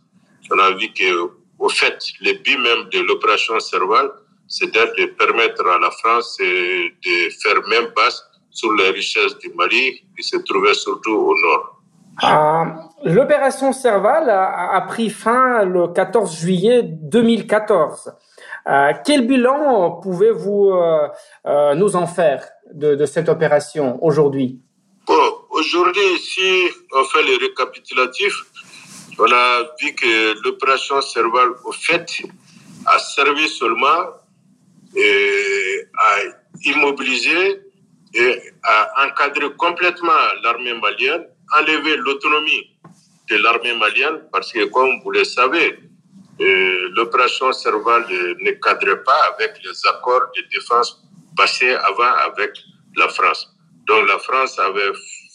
[0.52, 4.12] On a vu que, au fait, le but même de l'opération Serval,
[4.48, 10.04] c'est de permettre à la France de faire même base sur les richesses du Mali,
[10.16, 11.78] qui se trouvaient surtout au nord.
[12.22, 18.14] Ah, l'opération Serval a, a, pris fin le 14 juillet 2014.
[18.68, 21.08] Euh, quel bilan pouvez-vous euh,
[21.48, 22.48] euh, nous en faire?
[22.74, 24.60] De, cette opération aujourd'hui
[25.50, 28.34] Aujourd'hui, si on fait le récapitulatif,
[29.20, 32.08] on a vu que l'opération Serval, au fait,
[32.88, 34.02] a servi seulement
[34.98, 36.18] à
[36.64, 37.62] immobiliser
[38.14, 40.12] et à encadrer complètement
[40.44, 41.26] l'armée malienne,
[41.60, 42.76] enlever l'autonomie
[43.30, 45.78] de l'armée malienne parce que, comme vous le savez,
[46.40, 51.04] euh, l'opération Serval ne cadrait pas avec les accords de défense
[51.36, 52.52] passés avant avec
[52.96, 53.48] la France.
[53.88, 54.92] Donc la France avait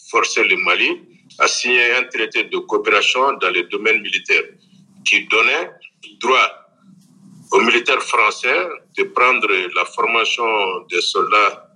[0.09, 1.01] forcé le Mali
[1.39, 4.43] à signer un traité de coopération dans le domaine militaire
[5.05, 5.71] qui donnait
[6.19, 6.49] droit
[7.51, 10.45] aux militaires français de prendre la formation
[10.91, 11.67] des soldats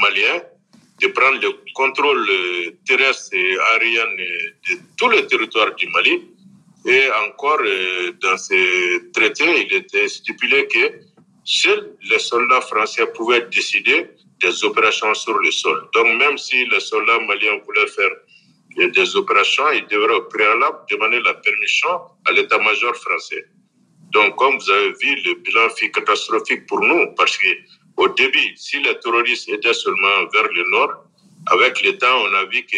[0.00, 0.42] maliens,
[1.00, 2.26] de prendre le contrôle
[2.86, 4.06] terrestre et aérien
[4.68, 6.28] de tout le territoire du Mali.
[6.84, 11.11] Et encore, euh, dans ces traités, il était stipulé que
[11.44, 15.88] seuls les soldats français pouvaient décider des opérations sur le sol.
[15.94, 18.10] Donc même si les soldats maliens voulaient faire
[18.76, 21.90] des opérations, ils devraient au préalable demander la permission
[22.26, 23.46] à l'état-major français.
[24.12, 27.48] Donc, comme vous avez vu, le bilan fut catastrophique pour nous parce que
[27.96, 31.04] au début, si les terroristes étaient seulement vers le nord,
[31.46, 32.76] avec le temps, on a vu que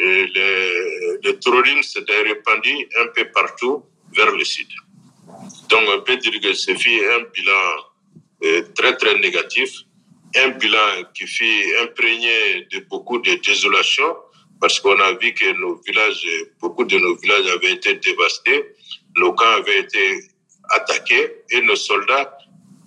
[0.00, 4.68] euh, le, le terrorisme s'était répandu un peu partout vers le sud.
[5.68, 7.64] Donc, on peut dire que ce fut un bilan
[8.44, 9.70] euh, très, très négatif,
[10.36, 14.16] un bilan qui fut imprégné de beaucoup de désolation
[14.60, 16.26] parce qu'on a vu que nos villages,
[16.60, 18.64] beaucoup de nos villages avaient été dévastés,
[19.16, 20.20] nos camps avaient été
[20.70, 22.36] attaqués et nos soldats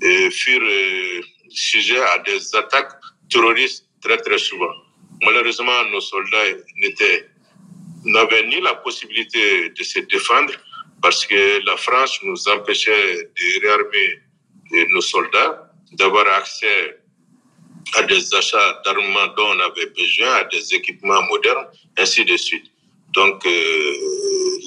[0.03, 2.93] euh, furent euh, sujets à des attaques
[3.29, 4.73] terroristes très très souvent.
[5.21, 6.57] Malheureusement, nos soldats
[8.05, 10.53] n'avaient ni la possibilité de se défendre
[11.01, 14.21] parce que la France nous empêchait de réarmer
[14.73, 16.97] euh, nos soldats, d'avoir accès
[17.95, 22.65] à des achats d'armement dont on avait besoin, à des équipements modernes, ainsi de suite.
[23.13, 23.43] Donc,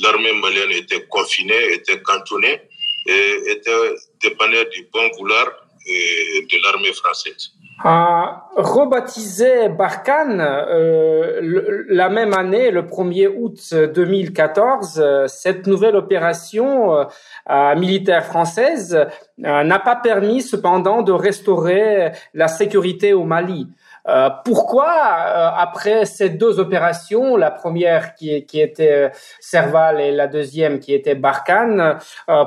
[0.03, 2.61] l'armée malienne était confinée, était cantonnée
[3.07, 5.47] et était dépendait du bon vouloir
[5.87, 7.53] de l'armée française.
[7.85, 17.07] A rebaptisé Barkhane euh, la même année, le 1er août 2014, cette nouvelle opération
[17.51, 23.67] euh, militaire française euh, n'a pas permis cependant de restaurer la sécurité au Mali.
[24.09, 30.95] Euh, pourquoi, après ces deux opérations, la première qui, était Serval et la deuxième qui
[30.95, 31.99] était Barkhane,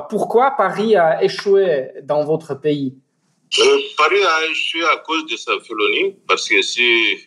[0.08, 2.96] pourquoi Paris a échoué dans votre pays?
[3.96, 7.18] Paris a échoué à cause de sa félonie, parce que si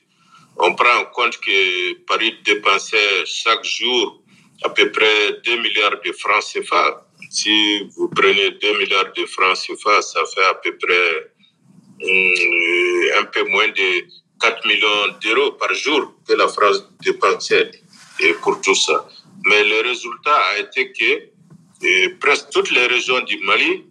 [0.58, 4.22] on prend en compte que Paris dépensait chaque jour
[4.64, 9.58] à peu près 2 milliards de francs CFA, si vous prenez 2 milliards de francs
[9.58, 11.32] CFA, ça fait à peu près
[13.20, 14.06] un peu moins de
[14.42, 17.72] 4 millions d'euros par jour que la France dépensait
[18.42, 19.08] pour tout ça.
[19.46, 21.30] Mais le résultat a été que
[22.20, 23.86] presque toutes les régions du Mali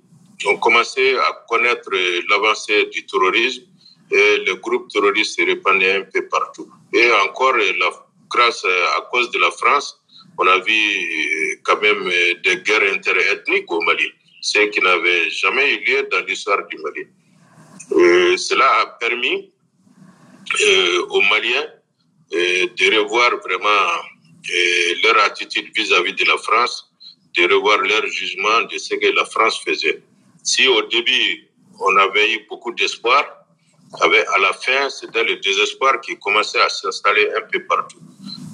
[0.46, 1.90] ont commencé à connaître
[2.29, 3.62] l'avancée du terrorisme
[4.11, 6.70] et le groupe terroriste se répandait un peu partout.
[6.94, 7.57] Et encore,
[8.31, 10.01] grâce à cause de la France,
[10.38, 12.09] on a vu quand même
[12.44, 17.07] des guerres interethniques au Mali, ce qui n'avait jamais eu lieu dans l'histoire du Mali.
[17.96, 19.51] Et cela a permis
[20.62, 21.66] euh, aux Maliens
[22.33, 26.90] euh, de revoir vraiment euh, leur attitude vis-à-vis de la France,
[27.37, 30.03] de revoir leur jugement de ce que la France faisait.
[30.51, 31.47] Si au début,
[31.79, 33.23] on avait eu beaucoup d'espoir,
[34.01, 37.99] à la fin, c'était le désespoir qui commençait à s'installer un peu partout.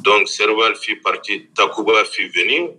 [0.03, 2.71] Donc, Serval fit partie, Takuba fit venir,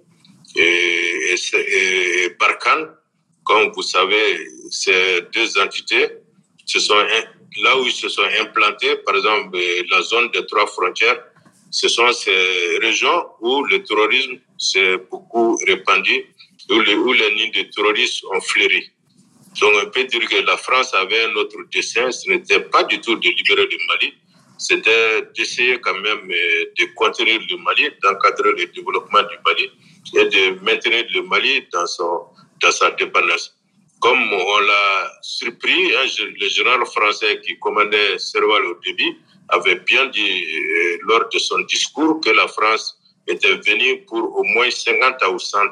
[0.58, 2.90] et, et, Barkhane,
[3.46, 6.08] comme vous savez, ces deux entités
[6.66, 7.02] se sont
[7.64, 9.58] là où ils se sont implantés, par exemple
[9.92, 11.24] la zone des trois frontières,
[11.72, 16.26] ce sont ces régions où le terrorisme s'est beaucoup répandu,
[16.70, 18.92] où les, où les de terroristes ont fleuri.
[19.60, 23.00] Donc on peut dire que la France avait un autre dessein, ce n'était pas du
[23.00, 24.14] tout de libérer le Mali,
[24.58, 29.72] c'était d'essayer quand même euh, de contenir le Mali, d'encadrer le développement du Mali
[30.16, 32.26] et de maintenir le Mali dans, son,
[32.62, 33.56] dans sa dépendance
[34.06, 36.06] comme on l'a surpris, hein,
[36.40, 39.18] le général français qui commandait Serval au début
[39.50, 44.44] avait bien dit euh, lors de son discours que la France était venue pour au
[44.44, 45.72] moins 50 ou 100 ans.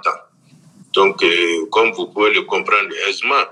[0.94, 3.44] Donc, euh, comme vous pouvez le comprendre aisément,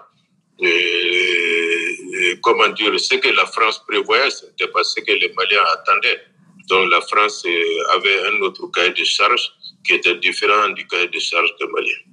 [0.63, 5.65] euh, comment dire, ce que la France prévoyait, ce n'était pas ce que les Maliens
[5.73, 6.21] attendaient.
[6.69, 7.45] Donc, la France
[7.95, 9.51] avait un autre cahier de charge
[9.85, 12.11] qui était différent du cahier de charge des Maliens.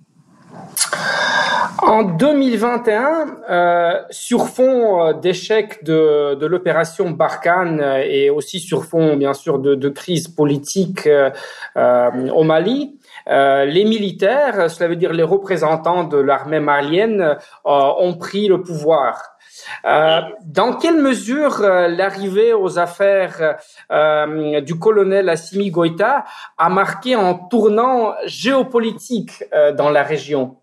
[1.81, 9.17] En 2021, euh, sur fond euh, d'échec de, l'opération Barkhane euh, et aussi sur fond,
[9.17, 11.31] bien sûr, de, crise politique euh,
[11.77, 12.99] au Mali,
[13.29, 19.39] les militaires, cela veut dire les représentants de l'armée malienne, ont pris le pouvoir.
[19.85, 23.59] Euh, dans quelle mesure euh, l'arrivée aux affaires
[23.91, 26.25] euh, du colonel Assimi Goïta
[26.57, 29.45] a marqué un tournant géopolitique
[29.77, 30.57] dans la région?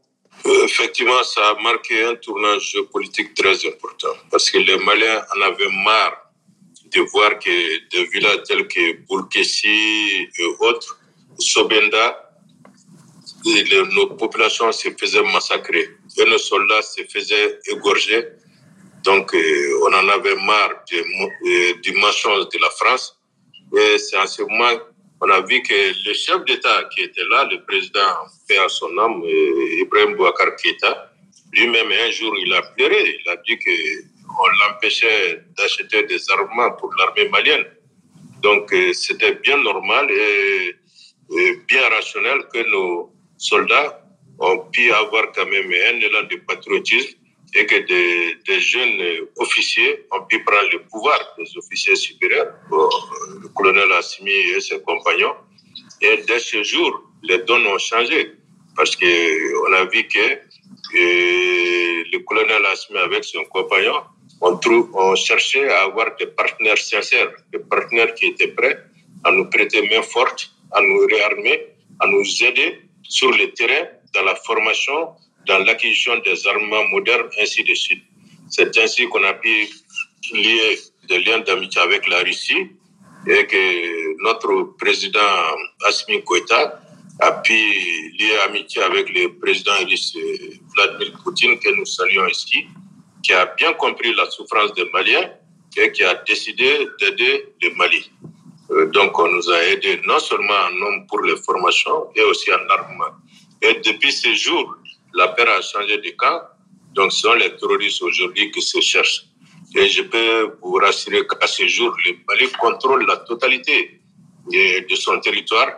[0.64, 5.72] Effectivement, ça a marqué un tournant géopolitique très important parce que les Maliens en avaient
[5.84, 6.22] marre
[6.94, 11.00] de voir que des villages tels que Boulkessi et autres,
[11.40, 12.25] Sobenda,
[13.96, 18.28] nos populations se faisaient massacrer et nos soldats se faisaient égorger
[19.06, 20.84] donc, euh, on en avait marre
[21.84, 23.16] du mensonge de la France.
[23.78, 24.80] Et c'est en ce moment
[25.20, 28.12] qu'on a vu que le chef d'État qui était là, le président,
[28.48, 31.12] fait à son âme, euh, Ibrahim Bouakar Keïta,
[31.54, 33.20] lui-même, un jour, il a pleuré.
[33.24, 37.66] Il a dit qu'on l'empêchait d'acheter des armements pour l'armée malienne.
[38.42, 40.76] Donc, euh, c'était bien normal et,
[41.68, 44.02] bien rationnel que nos soldats
[44.40, 47.18] ont pu avoir quand même un élan de patriotisme
[47.54, 53.92] et que des, jeunes officiers ont pu prendre le pouvoir, des officiers supérieurs, le colonel
[53.94, 55.36] Assimi et ses compagnons.
[56.02, 58.34] Et dès ce jour, les dons ont changé
[58.76, 60.26] parce qu'on a vu que
[60.94, 64.02] le colonel Assimi avec son compagnon
[64.42, 68.84] on, trouve, on cherchait à avoir des partenaires sincères, des partenaires qui étaient prêts
[69.24, 71.68] à nous prêter main forte, à nous réarmer,
[72.02, 75.16] à nous aider sur le terrain dans la formation
[75.48, 78.04] dans l'acquisition des armements modernes, ainsi de suite.
[78.50, 79.68] C'est ainsi qu'on a pu
[80.34, 82.70] lier des liens d'amitié avec la Russie
[83.28, 85.20] et que notre président
[85.86, 86.82] Asmin Koïta
[87.20, 90.18] a pu lier amitié avec le président russe
[90.76, 92.66] Vladimir Poutine, que nous saluons ici,
[93.24, 95.32] qui a bien compris la souffrance des Maliens
[95.78, 98.12] et qui a décidé d'aider le Mali.
[98.72, 102.52] Euh, donc, on nous a aidés non seulement en hommes pour les formations, mais aussi
[102.52, 103.14] en armement.
[103.62, 104.76] Et depuis ce jour,
[105.14, 106.42] la paix a changé de camp.
[106.94, 109.26] Donc, ce sont les terroristes aujourd'hui qui se cherchent.
[109.76, 114.00] Et je peux vous rassurer qu'à ce jour, le Mali contrôle la totalité
[114.52, 115.70] de son territoire.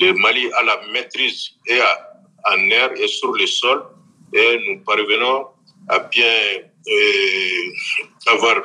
[0.00, 1.80] Le Mali a la maîtrise et
[2.44, 3.84] en air et sur le sol.
[4.32, 5.46] Et nous parvenons
[5.88, 6.24] à bien
[6.88, 8.56] euh, avoir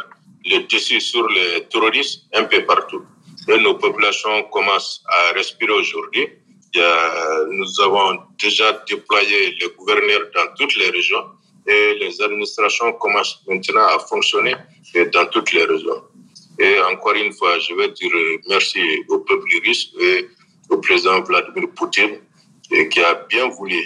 [0.46, 3.04] le dessus sur les terroristes un peu partout.
[3.48, 6.28] Et nos populations commencent à respirer aujourd'hui
[7.50, 11.26] nous avons déjà déployé les gouverneurs dans toutes les régions
[11.68, 14.56] et les administrations commencent maintenant à fonctionner
[15.14, 16.04] dans toutes les régions.
[16.60, 18.12] Et encore une fois, je veux dire
[18.50, 18.80] merci
[19.10, 20.28] au peuple russe et
[20.70, 22.20] au président Vladimir Poutine
[22.92, 23.82] qui a bien voulu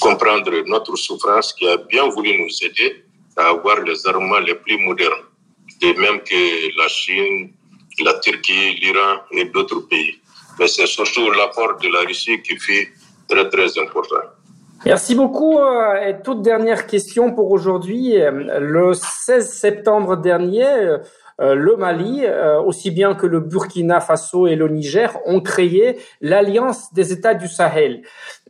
[0.00, 3.04] comprendre notre souffrance, qui a bien voulu nous aider
[3.36, 5.24] à avoir les armements les plus modernes,
[5.80, 7.52] de même que la Chine,
[8.02, 10.20] la Turquie, l'Iran et d'autres pays
[10.58, 12.88] mais c'est surtout l'apport de la Russie qui fait
[13.28, 14.24] très très important.
[14.84, 15.58] Merci beaucoup.
[15.58, 18.16] Euh, et toute dernière question pour aujourd'hui.
[18.18, 20.98] Le 16 septembre dernier, euh,
[21.38, 26.92] le Mali, euh, aussi bien que le Burkina Faso et le Niger, ont créé l'Alliance
[26.94, 28.02] des États du Sahel.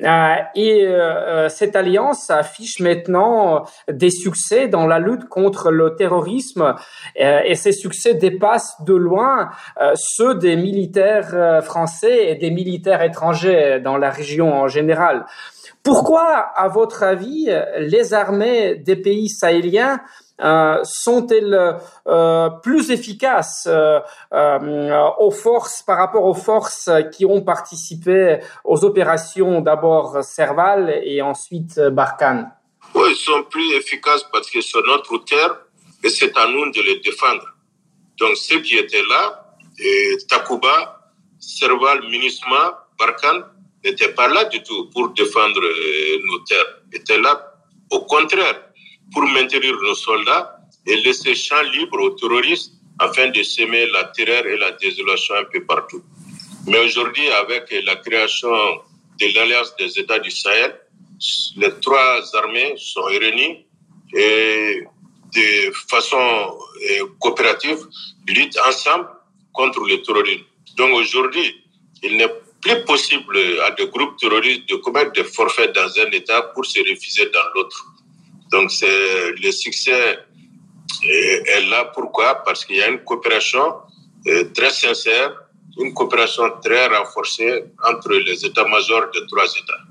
[0.03, 0.87] Euh, et
[1.49, 6.74] cette alliance affiche maintenant des succès dans la lutte contre le terrorisme
[7.16, 9.51] et ces succès dépassent de loin
[9.95, 15.26] ceux des militaires français et des militaires étrangers dans la région en général.
[15.85, 16.26] Pourquoi,
[16.57, 20.01] à votre avis, les armées des pays sahéliens
[20.41, 21.78] euh, sont-elles
[22.09, 24.01] euh, plus efficaces euh,
[25.20, 31.78] aux forces par rapport aux forces qui ont participé aux opérations d'abord Serval et ensuite
[31.78, 32.51] Barkhane?
[32.97, 35.61] Oui, ils sont plus efficaces parce que c'est notre terre
[36.03, 37.47] et c'est à nous de les défendre.
[38.18, 43.45] Donc ceux qui étaient là, et Takuba, Serval, Minisma, Barkhane,
[43.85, 45.61] n'étaient pas là du tout pour défendre
[46.28, 46.80] nos terres.
[46.93, 47.55] Ils étaient là
[47.91, 48.61] au contraire
[49.12, 50.57] pour maintenir nos soldats
[50.87, 55.45] et laisser champ libre aux terroristes afin de semer la terreur et la désolation un
[55.45, 56.03] peu partout.
[56.66, 58.51] Mais aujourd'hui, avec la création
[59.20, 60.80] de l'Alliance des États du Sahel,
[61.57, 63.66] les trois armées sont réunies
[64.14, 64.85] et
[65.35, 67.78] de façon euh, coopérative
[68.28, 69.09] luttent ensemble
[69.53, 70.45] contre le terrorisme.
[70.76, 71.64] Donc aujourd'hui,
[72.03, 72.28] il n'est
[72.65, 76.81] plus possible à des groupes terroristes de commettre des forfaits dans un État pour se
[76.91, 77.79] refuser dans l'autre.
[78.53, 80.19] Donc, c'est le succès
[81.03, 81.85] est, là.
[81.95, 82.43] Pourquoi?
[82.47, 83.67] Parce qu'il y a une coopération
[84.27, 85.31] euh, très sincère,
[85.79, 89.83] une coopération très renforcée entre les états-majors des trois États.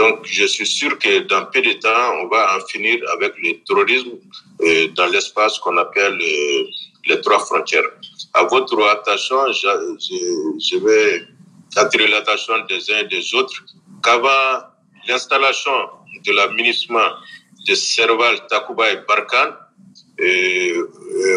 [0.00, 3.50] Donc, je suis sûr que dans peu de temps, on va en finir avec le
[3.66, 4.12] terrorisme
[4.62, 6.64] euh, dans l'espace qu'on appelle euh,
[7.08, 7.90] les trois frontières.
[8.34, 9.68] À votre attention, je,
[10.68, 11.26] je vais
[11.76, 13.64] attirer l'attention des uns et des autres
[14.02, 14.66] qu'avant
[15.08, 15.72] l'installation
[16.24, 17.10] de l'aménagement
[17.68, 19.54] de Serval, Takuba et Barkhane,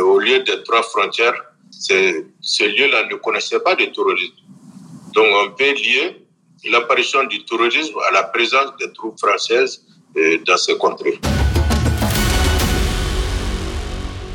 [0.04, 1.36] au lieu des trois frontières,
[1.72, 4.36] ces lieux-là ne connaissaient pas de terrorisme.
[5.14, 6.24] Donc on peut lier
[6.70, 9.86] l'apparition du terrorisme à la présence des troupes françaises
[10.18, 11.20] euh, dans ces contrées.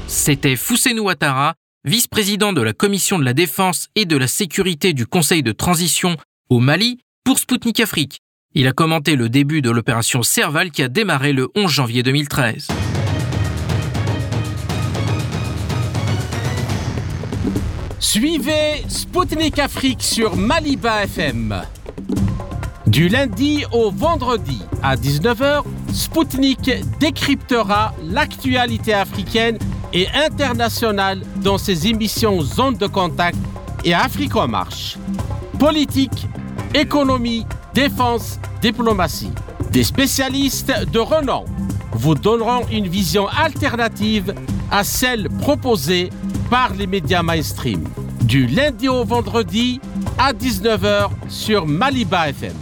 [0.06, 1.54] C'était Fousseinou Ouattara,
[1.88, 6.16] vice-président de la Commission de la Défense et de la Sécurité du Conseil de transition
[6.50, 8.20] au Mali pour Spoutnik Afrique.
[8.54, 12.68] Il a commenté le début de l'opération Serval qui a démarré le 11 janvier 2013.
[17.98, 21.62] Suivez Spoutnik Afrique sur Maliba FM.
[22.86, 25.62] Du lundi au vendredi à 19h,
[25.92, 26.70] Spoutnik
[27.00, 29.58] décryptera l'actualité africaine
[29.92, 33.38] et internationale dans ses émissions Zone de contact
[33.84, 34.96] et Afrique en marche.
[35.58, 36.26] Politique,
[36.74, 39.32] économie, défense, diplomatie.
[39.70, 41.44] Des spécialistes de renom
[41.92, 44.34] vous donneront une vision alternative
[44.70, 46.10] à celle proposée
[46.50, 47.84] par les médias mainstream.
[48.22, 49.80] Du lundi au vendredi
[50.18, 52.52] à 19h sur Maliba FM.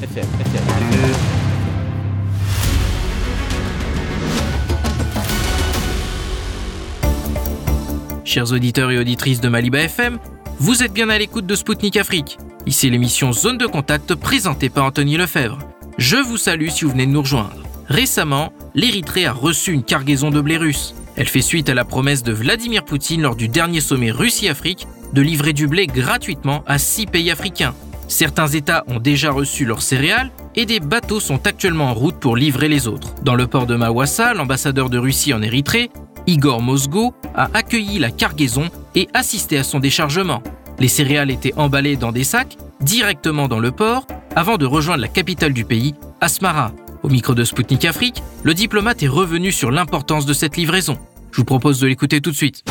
[8.26, 10.18] Chers auditeurs et auditrices de Maliba FM,
[10.58, 12.38] vous êtes bien à l'écoute de Spoutnik Afrique.
[12.66, 15.60] Ici l'émission Zone de contact présentée par Anthony Lefebvre.
[15.96, 17.62] Je vous salue si vous venez de nous rejoindre.
[17.86, 20.96] Récemment, l'Érythrée a reçu une cargaison de blé russe.
[21.14, 25.22] Elle fait suite à la promesse de Vladimir Poutine lors du dernier sommet Russie-Afrique de
[25.22, 27.76] livrer du blé gratuitement à six pays africains.
[28.08, 32.36] Certains États ont déjà reçu leurs céréales et des bateaux sont actuellement en route pour
[32.36, 33.14] livrer les autres.
[33.22, 35.90] Dans le port de Mawassa, l'ambassadeur de Russie en Érythrée,
[36.26, 40.42] Igor Mosgo, a accueilli la cargaison et assisté à son déchargement.
[40.78, 45.08] Les céréales étaient emballées dans des sacs directement dans le port avant de rejoindre la
[45.08, 46.72] capitale du pays, Asmara.
[47.02, 50.98] Au micro de Spoutnik Afrique, le diplomate est revenu sur l'importance de cette livraison.
[51.30, 52.64] Je vous propose de l'écouter tout de suite.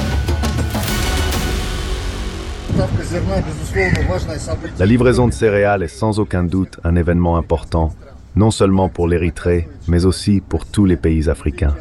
[4.78, 7.94] La livraison de céréales est sans aucun doute un événement important,
[8.36, 11.76] non seulement pour l'Érythrée, mais aussi pour tous les pays africains.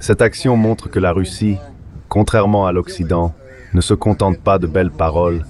[0.00, 1.58] Cette action montre que la Russie,
[2.12, 3.32] contrairement à l'Occident,
[3.72, 5.46] ne se contente pas de belles paroles,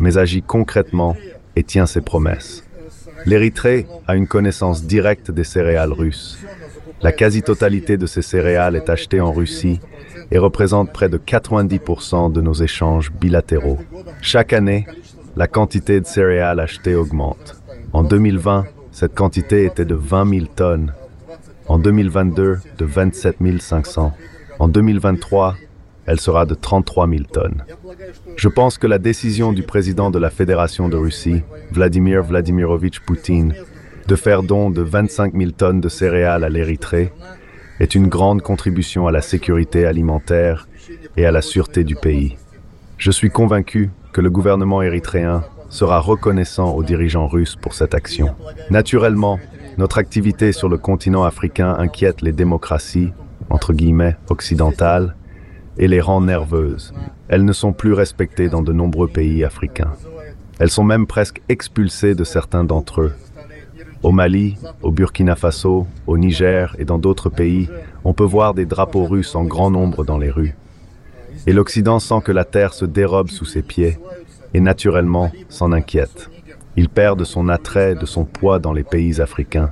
[0.00, 1.14] mais agit concrètement
[1.54, 2.64] et tient ses promesses.
[3.26, 6.38] L'Érythrée a une connaissance directe des céréales russes.
[7.02, 9.80] La quasi-totalité de ces céréales est achetée en Russie
[10.30, 13.78] et représente près de 90% de nos échanges bilatéraux.
[14.22, 14.86] Chaque année,
[15.36, 17.60] la quantité de céréales achetées augmente.
[17.92, 20.94] En 2020, cette quantité était de 20 000 tonnes.
[21.66, 24.14] En 2022, de 27 500.
[24.58, 25.54] En 2023,
[26.08, 27.64] elle sera de 33 000 tonnes.
[28.36, 33.52] Je pense que la décision du président de la Fédération de Russie, Vladimir Vladimirovitch Poutine,
[34.06, 37.12] de faire don de 25 000 tonnes de céréales à l'Érythrée
[37.78, 40.66] est une grande contribution à la sécurité alimentaire
[41.18, 42.38] et à la sûreté du pays.
[42.96, 48.34] Je suis convaincu que le gouvernement érythréen sera reconnaissant aux dirigeants russes pour cette action.
[48.70, 49.38] Naturellement,
[49.76, 53.12] notre activité sur le continent africain inquiète les démocraties,
[53.50, 55.14] entre guillemets, occidentales,
[55.78, 56.92] et les rend nerveuses.
[57.28, 59.92] Elles ne sont plus respectées dans de nombreux pays africains.
[60.58, 63.12] Elles sont même presque expulsées de certains d'entre eux.
[64.02, 67.68] Au Mali, au Burkina Faso, au Niger et dans d'autres pays,
[68.04, 70.54] on peut voir des drapeaux russes en grand nombre dans les rues.
[71.46, 73.98] Et l'Occident sent que la terre se dérobe sous ses pieds,
[74.54, 76.30] et naturellement s'en inquiète.
[76.76, 79.70] Il perd de son attrait, de son poids dans les pays africains.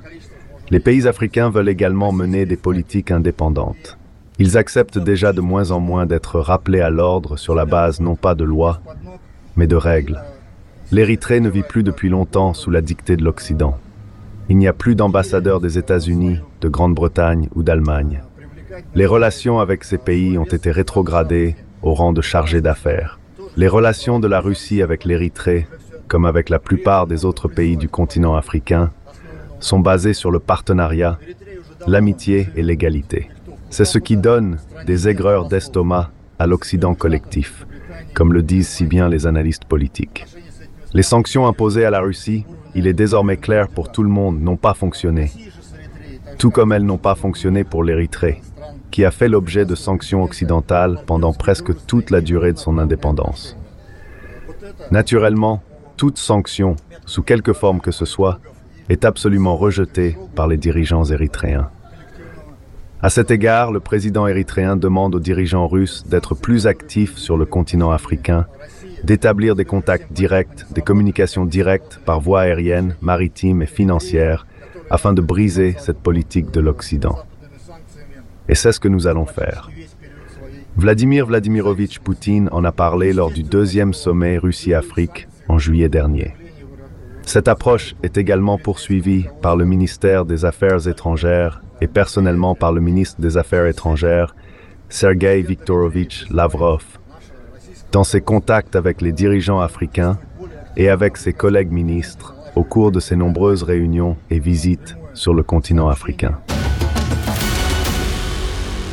[0.71, 3.97] Les pays africains veulent également mener des politiques indépendantes.
[4.39, 8.17] Ils acceptent déjà de moins en moins d'être rappelés à l'ordre sur la base non
[8.17, 8.81] pas de lois,
[9.57, 10.21] mais de règles.
[10.93, 13.79] L'Érythrée ne vit plus depuis longtemps sous la dictée de l'Occident.
[14.49, 18.23] Il n'y a plus d'ambassadeurs des États-Unis, de Grande-Bretagne ou d'Allemagne.
[18.95, 23.19] Les relations avec ces pays ont été rétrogradées au rang de chargés d'affaires.
[23.57, 25.67] Les relations de la Russie avec l'Érythrée,
[26.09, 28.93] comme avec la plupart des autres pays du continent africain,
[29.61, 31.19] sont basées sur le partenariat,
[31.87, 33.31] l'amitié et l'égalité.
[33.71, 37.67] C'est ce qui donne des aigreurs d'estomac à l'Occident collectif,
[38.15, 40.25] comme le disent si bien les analystes politiques.
[40.95, 44.57] Les sanctions imposées à la Russie, il est désormais clair pour tout le monde, n'ont
[44.57, 45.31] pas fonctionné.
[46.39, 48.41] Tout comme elles n'ont pas fonctionné pour l'Érythrée,
[48.91, 53.57] qui a fait l'objet de sanctions occidentales pendant presque toute la durée de son indépendance.
[54.91, 55.63] Naturellement,
[55.97, 58.39] toute sanction, sous quelque forme que ce soit,
[58.89, 61.71] est absolument rejetée par les dirigeants érythréens.
[63.03, 67.45] À cet égard, le président érythréen demande aux dirigeants russes d'être plus actifs sur le
[67.45, 68.47] continent africain
[69.05, 74.47] d'établir des contacts directs, des communications directes par voie aérienne, maritime et financière,
[74.91, 77.19] afin de briser cette politique de l'Occident.
[78.49, 79.71] Et c'est ce que nous allons faire.
[80.77, 86.35] Vladimir Vladimirovitch Poutine en a parlé lors du deuxième sommet Russie-Afrique en juillet dernier.
[87.23, 92.81] Cette approche est également poursuivie par le ministère des Affaires étrangères et personnellement par le
[92.81, 94.35] ministre des Affaires étrangères,
[94.89, 96.85] Sergei Viktorovich Lavrov,
[97.93, 100.19] dans ses contacts avec les dirigeants africains
[100.77, 105.43] et avec ses collègues ministres au cours de ses nombreuses réunions et visites sur le
[105.43, 106.39] continent africain.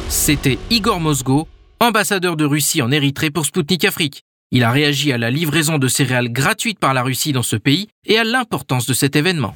[0.10, 1.48] C'était Igor Mosgo,
[1.80, 4.24] ambassadeur de Russie en Érythrée pour Sputnik Afrique.
[4.52, 7.88] Il a réagi à la livraison de céréales gratuites par la Russie dans ce pays
[8.06, 9.56] et à l'importance de cet événement.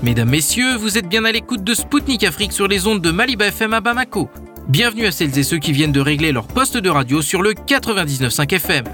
[0.00, 3.46] Mesdames, Messieurs, vous êtes bien à l'écoute de Spoutnik Afrique sur les ondes de Maliba
[3.46, 4.28] FM à Bamako.
[4.68, 7.52] Bienvenue à celles et ceux qui viennent de régler leur poste de radio sur le
[7.52, 8.84] 99.5 FM.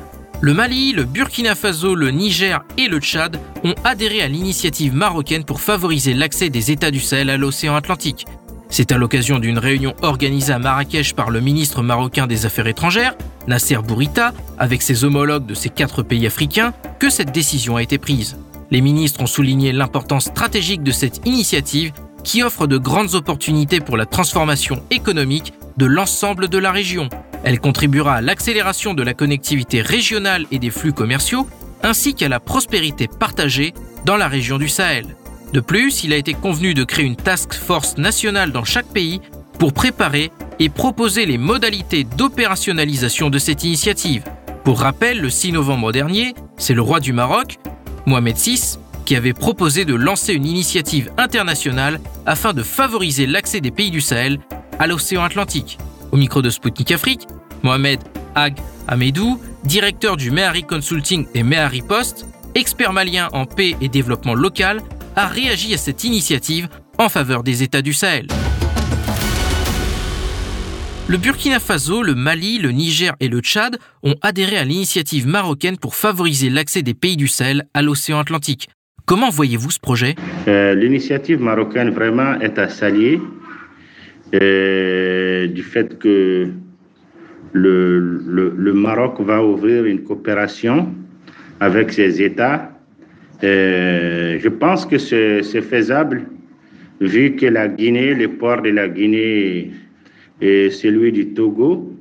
[0.41, 5.45] Le Mali, le Burkina Faso, le Niger et le Tchad ont adhéré à l'initiative marocaine
[5.45, 8.25] pour favoriser l'accès des États du Sahel à l'océan Atlantique.
[8.71, 13.15] C'est à l'occasion d'une réunion organisée à Marrakech par le ministre marocain des Affaires étrangères,
[13.47, 17.99] Nasser Bourita, avec ses homologues de ces quatre pays africains, que cette décision a été
[17.99, 18.39] prise.
[18.71, 21.93] Les ministres ont souligné l'importance stratégique de cette initiative
[22.23, 27.09] qui offre de grandes opportunités pour la transformation économique de l'ensemble de la région.
[27.45, 31.47] Elle contribuera à l'accélération de la connectivité régionale et des flux commerciaux,
[31.83, 33.75] ainsi qu'à la prospérité partagée
[34.07, 35.15] dans la région du Sahel.
[35.53, 39.21] De plus, il a été convenu de créer une task force nationale dans chaque pays
[39.59, 44.25] pour préparer et proposer les modalités d'opérationnalisation de cette initiative.
[44.65, 47.59] Pour rappel, le 6 novembre dernier, c'est le roi du Maroc,
[48.07, 53.71] Mohamed VI, qui avait proposé de lancer une initiative internationale afin de favoriser l'accès des
[53.71, 54.39] pays du Sahel
[54.79, 55.79] à l'océan Atlantique.
[56.13, 57.27] Au micro de Sputnik Afrique,
[57.63, 58.01] Mohamed
[58.35, 58.57] Ag
[58.89, 64.81] Amedou, directeur du Mehari Consulting et Mehari Post, expert malien en paix et développement local,
[65.17, 68.27] a réagi à cette initiative en faveur des États du Sahel.
[71.07, 75.77] Le Burkina Faso, le Mali, le Niger et le Tchad ont adhéré à l'initiative marocaine
[75.77, 78.71] pour favoriser l'accès des pays du Sahel à l'océan Atlantique.
[79.05, 80.15] Comment voyez-vous ce projet?
[80.49, 83.21] Euh, L'initiative marocaine vraiment est à saluer
[84.35, 86.49] euh, du fait que
[87.53, 90.91] le, Maroc va ouvrir une coopération
[91.61, 92.71] avec ces États.
[93.43, 96.23] Euh, je pense que c'est faisable
[97.03, 99.71] vu que la Guinée, les ports de la Guinée
[100.41, 101.93] et celui du Togo,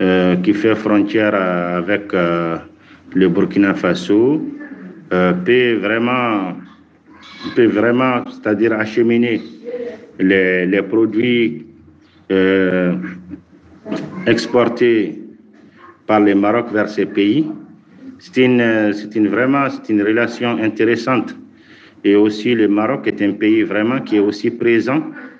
[0.00, 2.56] euh, qui fait frontière avec euh,
[3.14, 4.42] le Burkina Faso,
[5.12, 6.54] euh, peut vraiment,
[7.54, 9.40] peut vraiment c'est-à-dire acheminer
[10.18, 11.66] les, les produits
[14.26, 15.20] exportés
[16.06, 17.46] par le Maroc vers ces pays.
[18.18, 21.36] C'est une, c'est une, vraiment c'est une relation intéressante.
[22.02, 25.33] Et aussi, le Maroc est un pays vraiment qui est aussi présent euh,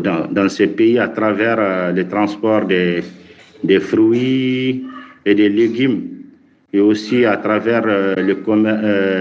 [0.00, 3.02] dans, dans, ces pays à travers euh, le transport des,
[3.80, 4.84] fruits
[5.26, 6.02] et des légumes
[6.72, 8.34] et aussi à travers euh, le,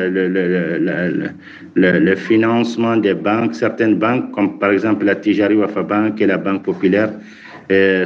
[0.10, 1.32] le,
[1.76, 3.56] le, le, financement des banques.
[3.56, 7.12] Certaines banques, comme par exemple la Tijari Wafa Bank et la Banque Populaire,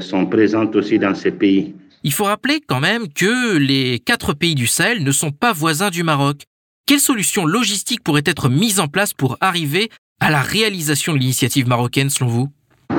[0.01, 1.73] sont présentes aussi dans ces pays.
[2.03, 5.89] Il faut rappeler quand même que les quatre pays du Sahel ne sont pas voisins
[5.89, 6.43] du Maroc.
[6.85, 9.89] Quelles solutions logistiques pourraient être mises en place pour arriver
[10.23, 12.47] à la réalisation de l'initiative marocaine selon vous?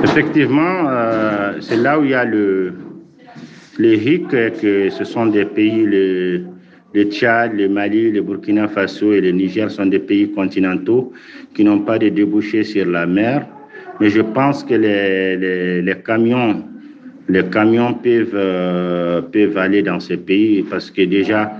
[0.03, 2.73] Effectivement, euh, c'est là où il y a le,
[3.79, 4.27] les HIC,
[4.61, 6.43] que ce sont des pays, le,
[6.93, 11.13] le Tchad, le Mali, le Burkina Faso et le Niger sont des pays continentaux
[11.55, 13.47] qui n'ont pas de débouchés sur la mer.
[13.99, 16.63] Mais je pense que les, les, les camions,
[17.27, 21.51] les camions peuvent, euh, peuvent aller dans ces pays parce que déjà,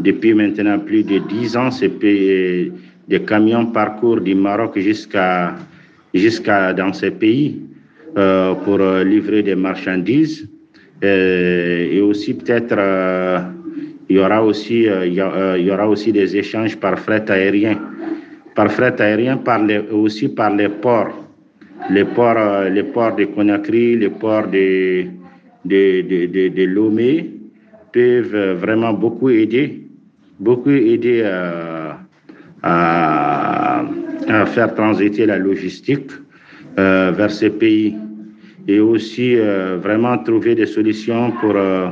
[0.00, 2.72] depuis maintenant plus de dix ans, ces pays,
[3.08, 5.54] des camions parcourent du Maroc jusqu'à
[6.14, 7.60] jusqu'à dans ces pays
[8.16, 10.48] euh, pour euh, livrer des marchandises.
[11.02, 12.78] Euh, et, aussi peut-être
[14.08, 17.78] il y aura aussi il y, aura aussi des échanges par fret aérien.
[18.54, 21.12] Par fret aérien par les, aussi par les ports.
[21.90, 25.06] Les ports les ports de Conakry les ports de
[25.64, 27.30] de, de, de, de Lomé
[27.92, 29.80] peuvent vraiment beaucoup aider
[30.38, 31.22] beaucoup aider
[32.64, 33.84] à,
[34.46, 36.10] faire transiter la logistique
[36.78, 37.94] euh, vers ces pays
[38.66, 41.88] et aussi euh, vraiment trouver des solutions pour, euh,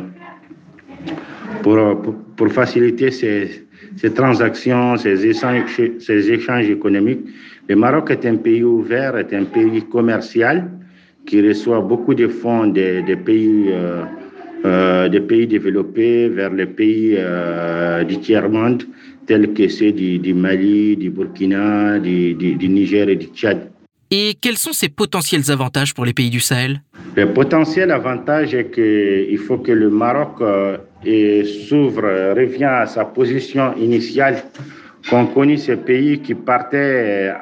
[1.62, 2.02] pour,
[2.36, 3.66] pour, faciliter ces,
[3.96, 5.64] ces transactions, ces échanges,
[5.98, 7.20] ces échanges économiques.
[7.68, 10.70] Le Maroc est un pays ouvert, est un pays commercial
[11.26, 13.70] qui reçoit beaucoup de fonds des, pays,
[14.64, 17.16] des pays développés vers les pays
[18.08, 18.82] du tiers-monde,
[19.26, 23.70] tels que ceux du, Mali, du Burkina, du, du Niger et du Tchad.
[24.14, 26.82] Et quels sont ces potentiels avantages pour les pays du Sahel?
[27.16, 30.76] Le potentiel avantage est qu'il faut que le Maroc euh,
[31.66, 32.02] s'ouvre,
[32.36, 34.42] revient à sa position initiale
[35.08, 37.32] qu'on connaît ces pays qui partaient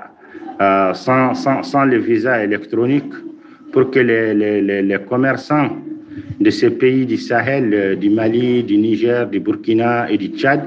[0.60, 3.12] euh, sans, sans, sans, le visa électronique
[3.72, 5.76] pour que les, les, les, commerçants
[6.40, 10.62] de ces pays du Sahel, euh, du Mali, du Niger, du Burkina et du Tchad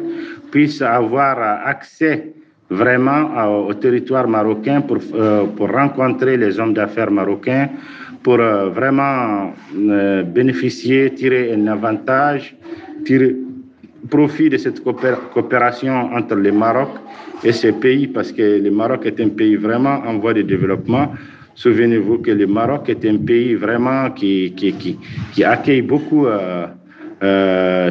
[0.53, 1.35] puissent avoir
[1.65, 2.31] accès
[2.69, 3.23] vraiment
[3.67, 7.69] au territoire marocain pour, euh, pour rencontrer les hommes d'affaires marocains,
[8.21, 12.55] pour euh, vraiment euh, bénéficier, tirer un avantage,
[13.03, 13.35] tirer
[14.11, 16.89] profit de cette coopération entre le Maroc
[17.43, 21.13] et ces pays, parce que le Maroc est un pays vraiment en voie de développement.
[21.55, 24.97] Souvenez-vous que le Maroc est un pays vraiment qui, qui,
[25.33, 26.27] qui, accueille beaucoup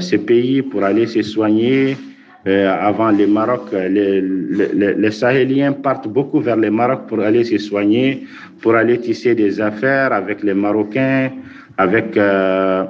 [0.00, 2.11] ces pays pour aller se soigner, euh,
[2.44, 7.56] avant le Maroc, les, les, les, Sahéliens partent beaucoup vers le Maroc pour aller se
[7.58, 8.26] soigner,
[8.60, 11.30] pour aller tisser des affaires avec les Marocains,
[11.78, 12.84] avec, euh,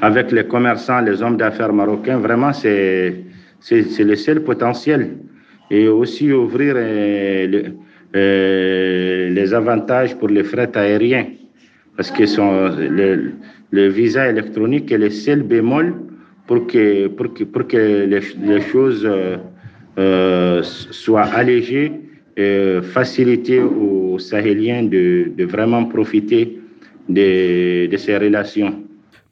[0.00, 2.18] avec les commerçants, les hommes d'affaires marocains.
[2.18, 3.24] Vraiment, c'est
[3.70, 5.18] le seul potentiel.
[5.70, 7.70] Et aussi ouvrir euh,
[9.30, 11.26] les avantages pour les frais aériens.
[11.96, 13.32] Parce que son, le,
[13.70, 15.94] le visa électronique est le seul bémol
[16.52, 19.38] pour que, pour que, pour que les, choses euh,
[19.98, 21.92] euh, soient allégées
[22.36, 26.58] et faciliter aux Sahéliens de, de vraiment profiter
[27.08, 28.84] de, de ces relations.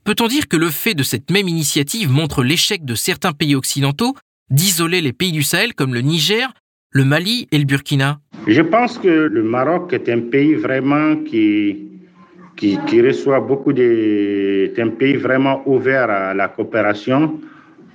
[0.04, 4.14] Peut-on dire que le fait de cette même initiative montre l'échec de certains pays occidentaux
[4.48, 6.50] d'isoler les pays du Sahel comme le Niger,
[6.90, 8.18] le Mali et le Burkina?
[8.46, 11.99] Je pense que le Maroc est un pays vraiment qui,
[12.60, 14.70] qui, reçoit beaucoup de...
[14.74, 17.40] C'est un pays vraiment ouvert à la coopération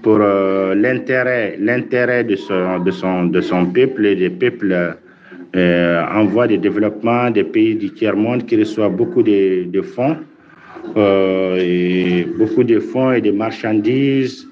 [0.01, 4.97] pour euh, l'intérêt, l'intérêt de son, de, son, de son peuple et des peuples
[5.55, 10.17] euh, en voie de développement des pays du tiers-monde qui reçoit beaucoup de, de fonds,
[10.97, 14.47] euh, et beaucoup de fonds et de marchandises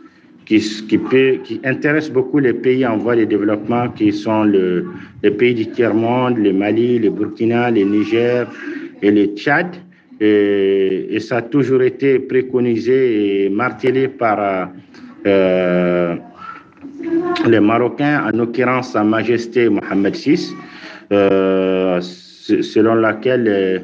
[0.45, 4.86] qui, qui, peut, qui intéressent beaucoup les pays en voie de développement qui sont le,
[5.24, 8.47] les pays du tiers-monde, le Mali, le Burkina, le Niger
[9.01, 9.68] et le Tchad.
[10.26, 14.69] Et, ça a toujours été préconisé et martelé par
[15.26, 16.15] euh,
[17.45, 20.55] les Marocains, en l'occurrence Sa Majesté Mohamed VI,
[21.11, 23.80] euh, selon laquelle euh,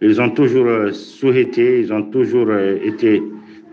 [0.00, 2.50] ils ont toujours souhaité, ils ont toujours
[2.84, 3.22] été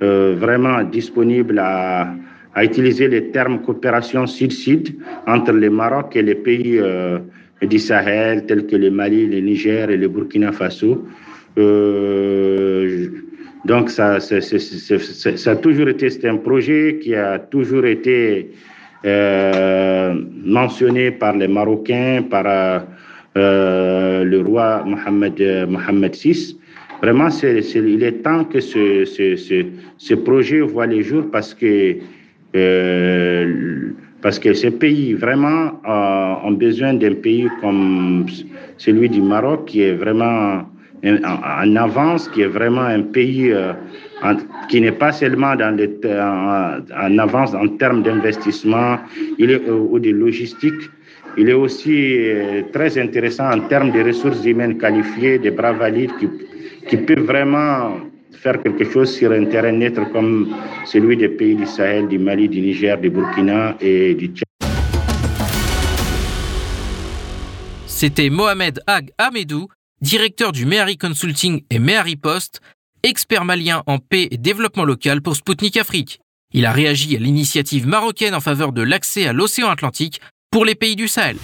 [0.01, 2.13] vraiment disponibles à,
[2.53, 4.95] à, utiliser les termes coopération sud-sud
[5.25, 6.79] entre le Maroc et les pays
[7.61, 11.03] du Sahel, tels que le Mali, le Niger et le Burkina Faso.
[11.59, 13.07] Euh,
[13.65, 18.51] donc, ça, ça, a toujours été, c'est un projet qui a toujours été
[19.05, 22.45] euh, mentionné par les Marocains, par
[23.37, 26.57] euh, le roi Mohamed, VI.
[27.01, 31.97] Vraiment, il est temps que ce, projet voit les jours parce que,
[34.21, 38.25] parce que ces pays vraiment ont besoin d'un pays comme
[38.77, 40.63] celui du Maroc qui est vraiment
[41.03, 43.73] en, avance, qui est vraiment un pays euh,
[44.69, 48.97] qui n'est pas seulement dans les, en, avance en termes d'investissement
[49.39, 50.89] euh, ou de logistique,
[51.37, 56.11] il est aussi euh, très intéressant en termes de ressources humaines qualifiées, de bras valides
[56.19, 56.27] qui,
[56.87, 57.97] qui peuvent vraiment
[58.31, 60.49] faire quelque chose sur un terrain neutre comme
[60.85, 64.43] celui des pays du Sahel, du Mali, du Niger, du Burkina et du Tchad.
[67.85, 69.67] C'était Mohamed Ag Ahmedou,
[70.01, 72.61] directeur du Mehari Consulting et Mehari Post,
[73.03, 76.19] expert malien en paix et développement local pour Sputnik Afrique.
[76.53, 80.21] Il a réagi à l'initiative marocaine en faveur de l'accès à l'océan Atlantique
[80.51, 81.37] pour les pays du Sahel.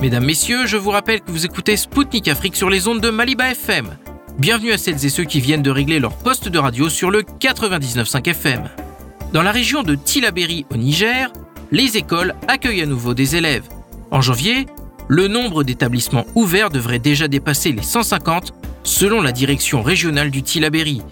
[0.00, 3.50] Mesdames, Messieurs, je vous rappelle que vous écoutez Spoutnik Afrique sur les ondes de Maliba
[3.50, 3.98] FM.
[4.38, 7.20] Bienvenue à celles et ceux qui viennent de régler leur poste de radio sur le
[7.20, 8.70] 99.5 FM.
[9.34, 11.30] Dans la région de Tilaberi au Niger,
[11.72, 13.68] les écoles accueillent à nouveau des élèves.
[14.10, 14.66] En janvier,
[15.08, 18.52] le nombre d'établissements ouverts devrait déjà dépasser les 150
[18.82, 21.02] selon la direction régionale du Tilaberi.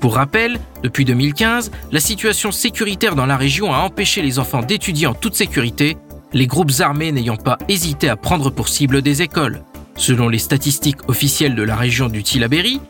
[0.00, 5.06] Pour rappel, depuis 2015, la situation sécuritaire dans la région a empêché les enfants d'étudier
[5.06, 5.96] en toute sécurité,
[6.32, 9.62] les groupes armés n'ayant pas hésité à prendre pour cible des écoles.
[9.96, 12.80] Selon les statistiques officielles de la région du Tilaberi,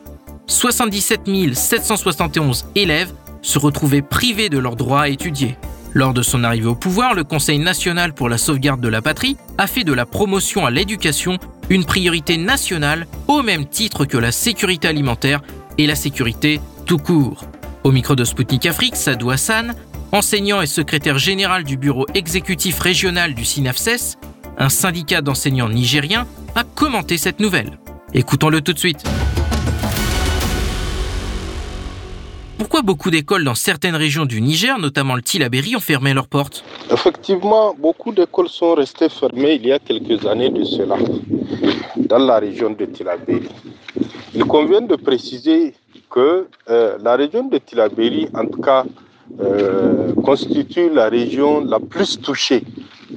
[0.47, 5.57] 77 771 élèves se retrouvaient privés de leur droit à étudier.
[5.95, 9.37] Lors de son arrivée au pouvoir, le Conseil national pour la sauvegarde de la patrie
[9.57, 11.39] a fait de la promotion à l'éducation
[11.71, 15.41] une priorité nationale au même titre que la sécurité alimentaire
[15.79, 17.45] et la sécurité tout court.
[17.85, 19.75] Au micro de Spoutnik Afrique, Sadou Hassan,
[20.13, 24.19] enseignant et secrétaire général du bureau exécutif régional du SINAFSES,
[24.59, 27.79] un syndicat d'enseignants nigériens, a commenté cette nouvelle.
[28.15, 29.05] Écoutons-le tout de suite.
[32.59, 36.65] Pourquoi beaucoup d'écoles dans certaines régions du Niger, notamment le Tilaberi, ont fermé leurs portes?
[36.91, 40.97] Effectivement, beaucoup d'écoles sont restées fermées il y a quelques années de cela,
[41.97, 43.49] dans la région de Tilaberi.
[44.35, 45.73] Il convient de préciser
[46.11, 48.85] que euh, la région de Tilaberi, en tout cas,
[49.41, 52.65] euh, constitue la région la plus touchée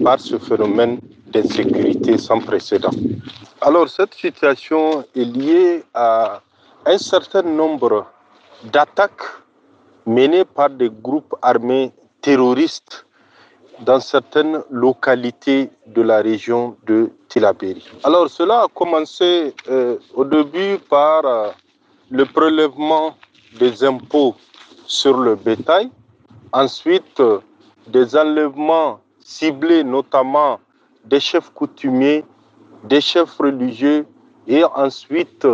[0.04, 1.00] par ce phénomène
[1.34, 2.92] d'insécurité sans précédent.
[3.60, 6.42] Alors, cette situation est liée à
[6.86, 8.06] un certain nombre
[8.66, 9.24] d'attaques
[10.06, 11.92] menées par des groupes armés
[12.22, 13.06] terroristes
[13.82, 17.84] dans certaines localités de la région de Tilaberi.
[18.04, 21.50] Alors cela a commencé euh, au début par euh,
[22.12, 23.16] le prélèvement
[23.58, 24.36] des impôts
[24.86, 25.90] sur le bétail,
[26.52, 27.40] ensuite euh,
[27.88, 30.60] des enlèvements ciblés notamment
[31.06, 32.24] des chefs coutumiers,
[32.84, 34.06] des chefs religieux
[34.48, 35.48] et ensuite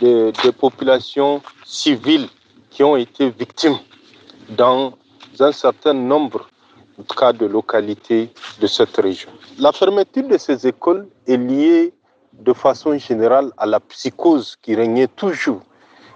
[0.00, 2.28] des, des populations civiles
[2.70, 3.78] qui ont été victimes
[4.50, 4.94] dans
[5.38, 6.48] un certain nombre
[6.98, 9.30] de cas de localités de cette région.
[9.58, 11.94] La fermeture de ces écoles est liée
[12.32, 15.60] de façon générale à la psychose qui régnait toujours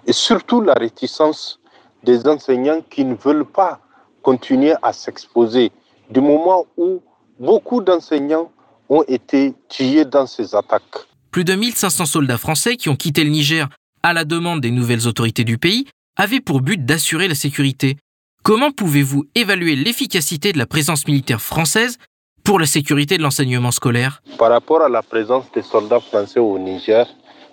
[0.07, 1.59] et surtout la réticence
[2.03, 3.81] des enseignants qui ne veulent pas
[4.23, 5.73] continuer à s'exposer
[6.11, 7.03] du moment où
[7.39, 8.51] beaucoup d'enseignants
[8.89, 11.07] ont été tués dans ces attaques.
[11.31, 13.69] Plus de 1500 soldats français qui ont quitté le Niger
[14.03, 15.87] à la demande des nouvelles autorités du pays
[16.17, 17.97] avait pour but d'assurer la sécurité.
[18.43, 21.99] Comment pouvez-vous évaluer l'efficacité de la présence militaire française
[22.45, 24.23] pour la sécurité de l'enseignement scolaire?
[24.39, 27.07] Par rapport à la présence des soldats français au Niger,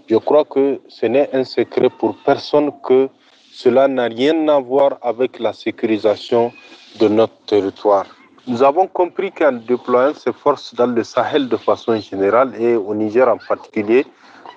[0.09, 3.09] je crois que ce n'est un secret pour personne que
[3.53, 6.51] cela n'a rien à voir avec la sécurisation
[6.99, 8.05] de notre territoire.
[8.47, 12.93] Nous avons compris qu'en déployant ces forces dans le Sahel de façon générale et au
[12.93, 14.05] Niger en particulier,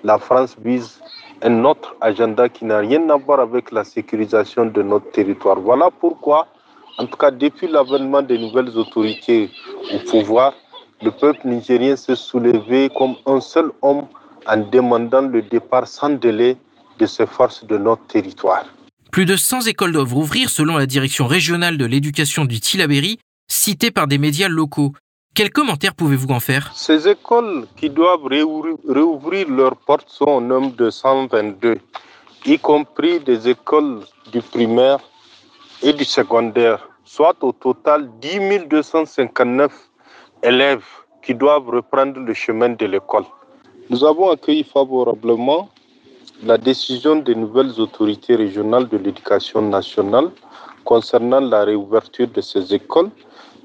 [0.03, 0.99] la France vise
[1.41, 5.59] un autre agenda qui n'a rien à voir avec la sécurisation de notre territoire.
[5.59, 6.47] Voilà pourquoi,
[6.97, 9.49] en tout cas depuis l'avènement des nouvelles autorités
[9.93, 10.53] au pouvoir,
[11.01, 14.07] le peuple nigérien s'est soulevé comme un seul homme
[14.47, 16.57] en demandant le départ sans délai
[16.99, 18.65] de ces forces de notre territoire.
[19.11, 23.91] Plus de 100 écoles doivent ouvrir selon la direction régionale de l'éducation du Tilaberi, citée
[23.91, 24.93] par des médias locaux.
[25.35, 26.71] Quels commentaires pouvez-vous en faire?
[26.73, 31.77] Ces écoles qui doivent réouvrir, leurs portes sont au nombre de 122,
[32.45, 33.99] y compris des écoles
[34.31, 34.99] du primaire
[35.83, 39.73] et du secondaire, soit au total 10 259
[40.41, 40.85] élèves
[41.21, 43.25] qui doivent reprendre le chemin de l'école.
[43.89, 45.69] Nous avons accueilli favorablement
[46.43, 50.31] la décision des nouvelles autorités régionales de l'éducation nationale
[50.85, 53.09] concernant la réouverture de ces écoles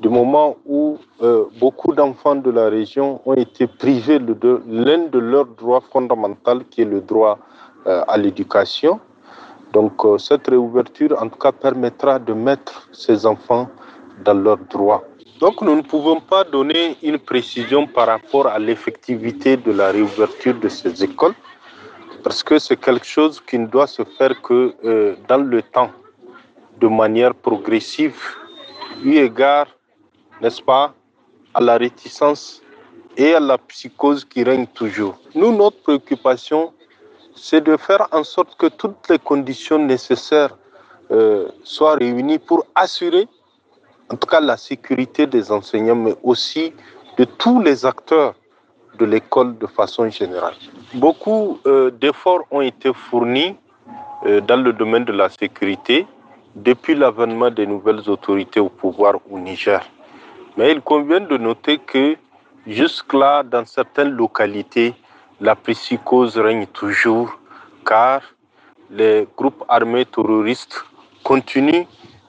[0.00, 5.18] du moment où euh, beaucoup d'enfants de la région ont été privés de l'un de
[5.18, 7.38] leurs droits fondamentaux, qui est le droit
[7.86, 8.98] euh, à l'éducation.
[9.74, 13.68] Donc euh, cette réouverture, en tout cas, permettra de mettre ces enfants
[14.24, 15.04] dans leurs droits.
[15.38, 20.54] Donc nous ne pouvons pas donner une précision par rapport à l'effectivité de la réouverture
[20.58, 21.34] de ces écoles,
[22.24, 24.74] parce que c'est quelque chose qui ne doit se faire que
[25.28, 25.90] dans le temps,
[26.78, 28.20] de manière progressive,
[29.02, 29.66] eu égard
[30.40, 30.94] n'est-ce pas,
[31.54, 32.62] à la réticence
[33.16, 35.16] et à la psychose qui règne toujours.
[35.34, 36.72] Nous, notre préoccupation,
[37.34, 40.56] c'est de faire en sorte que toutes les conditions nécessaires
[41.10, 43.26] euh, soient réunies pour assurer,
[44.10, 46.72] en tout cas, la sécurité des enseignants, mais aussi
[47.18, 48.34] de tous les acteurs
[48.98, 50.54] de l'école de façon générale.
[50.94, 53.56] Beaucoup euh, d'efforts ont été fournis
[54.26, 56.06] euh, dans le domaine de la sécurité
[56.54, 59.82] depuis l'avènement des nouvelles autorités au pouvoir au Niger.
[60.56, 62.16] Mais il convient de noter que
[62.66, 64.94] jusque-là, dans certaines localités,
[65.40, 67.38] la psychose règne toujours
[67.86, 68.20] car
[68.90, 70.84] les groupes armés terroristes
[71.22, 71.84] continuent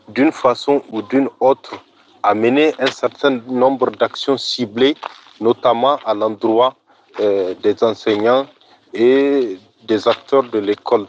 [0.08, 1.84] d'une façon ou d'une autre
[2.24, 4.96] à mener un certain nombre d'actions ciblées,
[5.40, 6.76] notamment à l'endroit
[7.20, 8.48] euh, des enseignants
[8.94, 11.08] et des acteurs de l'école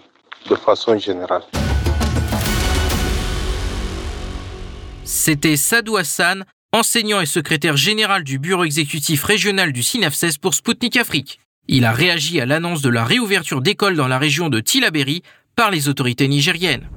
[0.48, 1.42] de façon générale.
[5.04, 6.44] C'était Sadou Hassan,
[6.74, 11.38] enseignant et secrétaire général du bureau exécutif régional du SINAFSES pour Spoutnik Afrique.
[11.68, 15.22] Il a réagi à l'annonce de la réouverture d'écoles dans la région de Tilaberi
[15.54, 16.88] par les autorités nigériennes.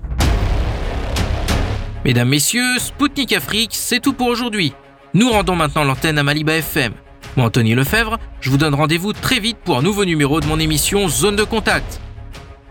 [2.05, 4.71] Mesdames, Messieurs, Spoutnik Afrique, c'est tout pour aujourd'hui.
[5.13, 6.93] Nous rendons maintenant l'antenne à Maliba FM.
[7.36, 10.59] Moi, Anthony Lefebvre, je vous donne rendez-vous très vite pour un nouveau numéro de mon
[10.59, 11.99] émission Zone de Contact.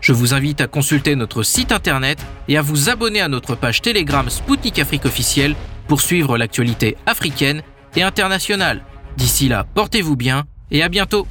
[0.01, 3.83] Je vous invite à consulter notre site internet et à vous abonner à notre page
[3.83, 5.55] Telegram Spoutnik Afrique officielle
[5.87, 7.61] pour suivre l'actualité africaine
[7.95, 8.83] et internationale.
[9.17, 11.27] D'ici là, portez-vous bien et à bientôt.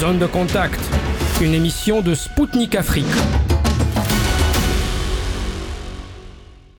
[0.00, 0.80] Zone de contact,
[1.40, 3.06] une émission de Spoutnik Afrique.